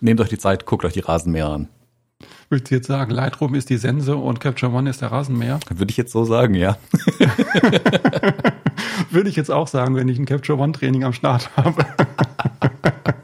Nehmt 0.00 0.20
euch 0.20 0.28
die 0.28 0.38
Zeit, 0.38 0.66
guckt 0.66 0.84
euch 0.84 0.94
die 0.94 1.00
Rasenmäher 1.00 1.48
an. 1.48 1.68
Würdest 2.48 2.70
du 2.70 2.74
jetzt 2.74 2.86
sagen, 2.88 3.12
Lightroom 3.12 3.54
ist 3.54 3.70
die 3.70 3.76
Sense 3.76 4.16
und 4.16 4.40
Capture 4.40 4.72
One 4.72 4.90
ist 4.90 5.02
der 5.02 5.12
Rasenmäher? 5.12 5.60
Würde 5.68 5.90
ich 5.90 5.96
jetzt 5.96 6.12
so 6.12 6.24
sagen, 6.24 6.54
ja. 6.54 6.76
Würde 9.10 9.28
ich 9.28 9.36
jetzt 9.36 9.50
auch 9.50 9.68
sagen, 9.68 9.94
wenn 9.94 10.08
ich 10.08 10.18
ein 10.18 10.26
Capture 10.26 10.58
One 10.58 10.72
Training 10.72 11.04
am 11.04 11.12
Start 11.12 11.50
habe. 11.56 11.86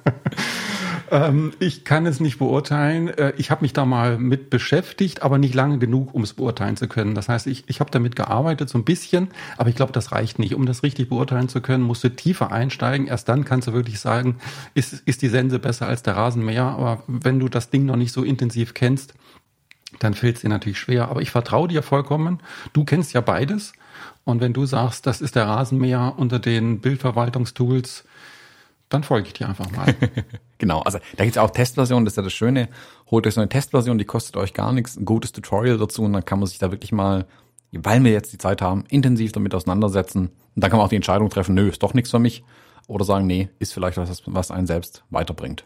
Ähm, 1.10 1.52
ich 1.58 1.84
kann 1.84 2.06
es 2.06 2.20
nicht 2.20 2.38
beurteilen. 2.38 3.08
Äh, 3.08 3.32
ich 3.36 3.50
habe 3.50 3.62
mich 3.62 3.72
da 3.72 3.84
mal 3.84 4.18
mit 4.18 4.50
beschäftigt, 4.50 5.22
aber 5.22 5.38
nicht 5.38 5.54
lange 5.54 5.78
genug, 5.78 6.14
um 6.14 6.22
es 6.22 6.34
beurteilen 6.34 6.76
zu 6.76 6.88
können. 6.88 7.14
Das 7.14 7.28
heißt, 7.28 7.46
ich, 7.46 7.64
ich 7.68 7.80
habe 7.80 7.90
damit 7.90 8.16
gearbeitet, 8.16 8.68
so 8.68 8.78
ein 8.78 8.84
bisschen, 8.84 9.28
aber 9.56 9.68
ich 9.68 9.76
glaube, 9.76 9.92
das 9.92 10.12
reicht 10.12 10.38
nicht. 10.38 10.54
Um 10.54 10.66
das 10.66 10.82
richtig 10.82 11.08
beurteilen 11.08 11.48
zu 11.48 11.60
können, 11.60 11.84
musst 11.84 12.04
du 12.04 12.08
tiefer 12.08 12.52
einsteigen. 12.52 13.06
Erst 13.06 13.28
dann 13.28 13.44
kannst 13.44 13.68
du 13.68 13.72
wirklich 13.72 14.00
sagen, 14.00 14.36
ist, 14.74 14.92
ist 14.92 15.22
die 15.22 15.28
Sense 15.28 15.58
besser 15.58 15.86
als 15.86 16.02
der 16.02 16.16
Rasenmäher. 16.16 16.64
Aber 16.64 17.02
wenn 17.06 17.38
du 17.38 17.48
das 17.48 17.70
Ding 17.70 17.86
noch 17.86 17.96
nicht 17.96 18.12
so 18.12 18.22
intensiv 18.22 18.74
kennst, 18.74 19.14
dann 20.00 20.14
fällt 20.14 20.36
es 20.36 20.42
dir 20.42 20.48
natürlich 20.48 20.78
schwer. 20.78 21.08
Aber 21.08 21.22
ich 21.22 21.30
vertraue 21.30 21.68
dir 21.68 21.82
vollkommen. 21.82 22.40
Du 22.72 22.84
kennst 22.84 23.12
ja 23.12 23.20
beides. 23.20 23.72
Und 24.24 24.40
wenn 24.40 24.52
du 24.52 24.66
sagst, 24.66 25.06
das 25.06 25.20
ist 25.20 25.36
der 25.36 25.46
Rasenmäher 25.46 26.14
unter 26.16 26.40
den 26.40 26.80
Bildverwaltungstools, 26.80 28.04
dann 28.88 29.02
folge 29.02 29.28
ich 29.28 29.34
dir 29.34 29.48
einfach 29.48 29.70
mal. 29.72 29.94
genau, 30.58 30.80
also 30.80 30.98
da 31.16 31.24
gibt's 31.24 31.38
auch 31.38 31.50
Testversionen, 31.50 32.04
das 32.04 32.12
ist 32.12 32.16
ja 32.16 32.22
das 32.22 32.32
Schöne. 32.32 32.68
Holt 33.10 33.26
euch 33.26 33.34
so 33.34 33.40
eine 33.40 33.48
Testversion, 33.48 33.98
die 33.98 34.04
kostet 34.04 34.36
euch 34.36 34.54
gar 34.54 34.72
nichts, 34.72 34.96
ein 34.96 35.04
gutes 35.04 35.32
Tutorial 35.32 35.78
dazu 35.78 36.02
und 36.02 36.12
dann 36.12 36.24
kann 36.24 36.38
man 36.38 36.46
sich 36.46 36.58
da 36.58 36.70
wirklich 36.70 36.92
mal, 36.92 37.26
weil 37.72 38.02
wir 38.04 38.12
jetzt 38.12 38.32
die 38.32 38.38
Zeit 38.38 38.62
haben, 38.62 38.84
intensiv 38.88 39.32
damit 39.32 39.54
auseinandersetzen. 39.54 40.26
Und 40.54 40.62
dann 40.62 40.70
kann 40.70 40.78
man 40.78 40.86
auch 40.86 40.90
die 40.90 40.96
Entscheidung 40.96 41.30
treffen, 41.30 41.54
nö, 41.54 41.68
ist 41.68 41.82
doch 41.82 41.94
nichts 41.94 42.10
für 42.10 42.18
mich. 42.18 42.44
Oder 42.86 43.04
sagen, 43.04 43.26
nee, 43.26 43.48
ist 43.58 43.74
vielleicht 43.74 43.96
was, 43.96 44.22
was 44.26 44.50
einen 44.52 44.68
selbst 44.68 45.02
weiterbringt. 45.10 45.64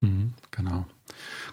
Mhm, 0.00 0.34
genau. 0.52 0.86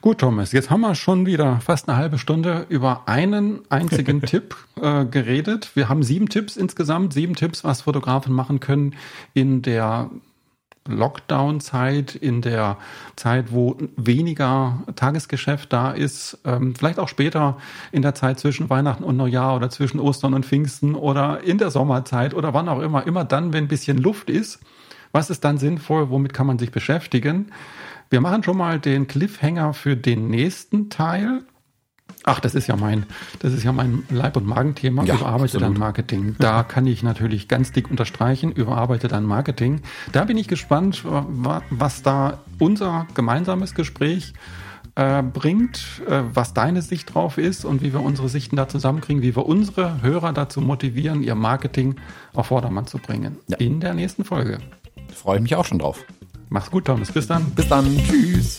Gut, 0.02 0.20
Thomas, 0.20 0.52
jetzt 0.52 0.70
haben 0.70 0.82
wir 0.82 0.96
schon 0.96 1.26
wieder 1.26 1.62
fast 1.62 1.88
eine 1.88 1.98
halbe 1.98 2.18
Stunde 2.18 2.66
über 2.70 3.08
einen 3.08 3.62
einzigen 3.72 4.22
Tipp 4.26 4.56
äh, 4.82 5.06
geredet. 5.06 5.72
Wir 5.76 5.90
haben 5.90 6.04
sieben 6.04 6.30
Tipps 6.30 6.58
insgesamt, 6.58 7.14
sieben 7.14 7.36
Tipps, 7.36 7.64
was 7.64 7.82
Fotografen 7.82 8.34
machen 8.34 8.60
können 8.60 8.96
in 9.34 9.62
der 9.62 10.12
Lockdown-Zeit, 10.88 12.16
in 12.16 12.42
der 12.42 12.78
Zeit, 13.16 13.52
wo 13.52 13.78
weniger 13.96 14.84
Tagesgeschäft 14.96 15.72
da 15.72 15.92
ist, 15.92 16.40
ähm, 16.46 16.76
vielleicht 16.76 17.00
auch 17.00 17.08
später 17.08 17.58
in 17.92 18.02
der 18.02 18.16
Zeit 18.16 18.40
zwischen 18.40 18.70
Weihnachten 18.70 19.04
und 19.04 19.18
Neujahr 19.18 19.56
oder 19.56 19.70
zwischen 19.70 20.00
Ostern 20.00 20.34
und 20.34 20.46
Pfingsten 20.46 20.96
oder 20.96 21.44
in 21.44 21.58
der 21.58 21.72
Sommerzeit 21.72 22.34
oder 22.34 22.54
wann 22.54 22.68
auch 22.68 22.80
immer, 22.80 23.08
immer 23.08 23.24
dann, 23.24 23.54
wenn 23.54 23.66
ein 23.66 23.70
bisschen 23.70 23.98
Luft 23.98 24.30
ist. 24.30 24.60
Was 25.12 25.30
ist 25.30 25.46
dann 25.46 25.58
sinnvoll? 25.58 26.10
Womit 26.10 26.34
kann 26.34 26.48
man 26.48 26.60
sich 26.60 26.72
beschäftigen? 26.72 27.52
Wir 28.10 28.20
machen 28.20 28.44
schon 28.44 28.58
mal 28.58 28.80
den 28.80 29.08
Cliffhanger 29.08 29.74
für 29.74 29.96
den 29.96 30.28
nächsten 30.28 30.90
Teil. 30.90 31.44
Ach, 32.24 32.40
das 32.40 32.56
ist 32.56 32.68
ja 32.68 32.76
mein, 32.76 33.06
das 33.40 33.54
ist 33.54 33.64
ja 33.64 33.72
mein 33.72 34.04
Leib- 34.10 34.38
und 34.38 34.48
Magenthema. 34.48 35.04
Ja, 35.04 35.16
überarbeite 35.16 35.58
dein 35.58 35.74
Marketing. 35.74 36.36
Da 36.40 36.64
kann 36.68 36.88
ich 36.88 37.04
natürlich 37.04 37.48
ganz 37.48 37.72
dick 37.72 37.90
unterstreichen. 37.90 38.52
Überarbeite 38.52 39.08
dein 39.08 39.26
Marketing. 39.26 39.82
Da 40.12 40.24
bin 40.24 40.38
ich 40.38 40.48
gespannt, 40.48 41.04
was 41.06 42.02
da 42.02 42.40
unser 42.60 43.08
gemeinsames 43.14 43.76
Gespräch 43.76 44.34
äh, 44.96 45.24
bringt, 45.24 46.02
äh, 46.08 46.22
was 46.34 46.54
deine 46.54 46.82
Sicht 46.82 47.14
drauf 47.14 47.38
ist 47.38 47.66
und 47.66 47.82
wie 47.82 47.94
wir 47.94 48.02
unsere 48.02 48.30
Sichten 48.30 48.56
da 48.56 48.68
zusammenkriegen, 48.68 49.22
wie 49.22 49.36
wir 49.36 49.46
unsere 49.46 50.02
Hörer 50.02 50.34
dazu 50.34 50.62
motivieren, 50.62 51.24
ihr 51.24 51.36
Marketing 51.36 51.96
auf 52.34 52.48
Vordermann 52.48 52.88
zu 52.88 53.00
bringen. 53.00 53.38
Ja. 53.48 53.58
In 53.58 53.80
der 53.80 53.94
nächsten 53.94 54.24
Folge. 54.24 54.60
Freue 55.14 55.38
ich 55.38 55.44
mich 55.44 55.56
auch 55.56 55.66
schon 55.66 55.80
drauf. 55.80 56.06
Mach's 56.50 56.70
gut, 56.70 56.86
Thomas. 56.86 57.12
Bis 57.12 57.28
dann. 57.28 57.50
Bis 57.52 57.68
dann. 57.68 57.86
Tschüss. 58.06 58.58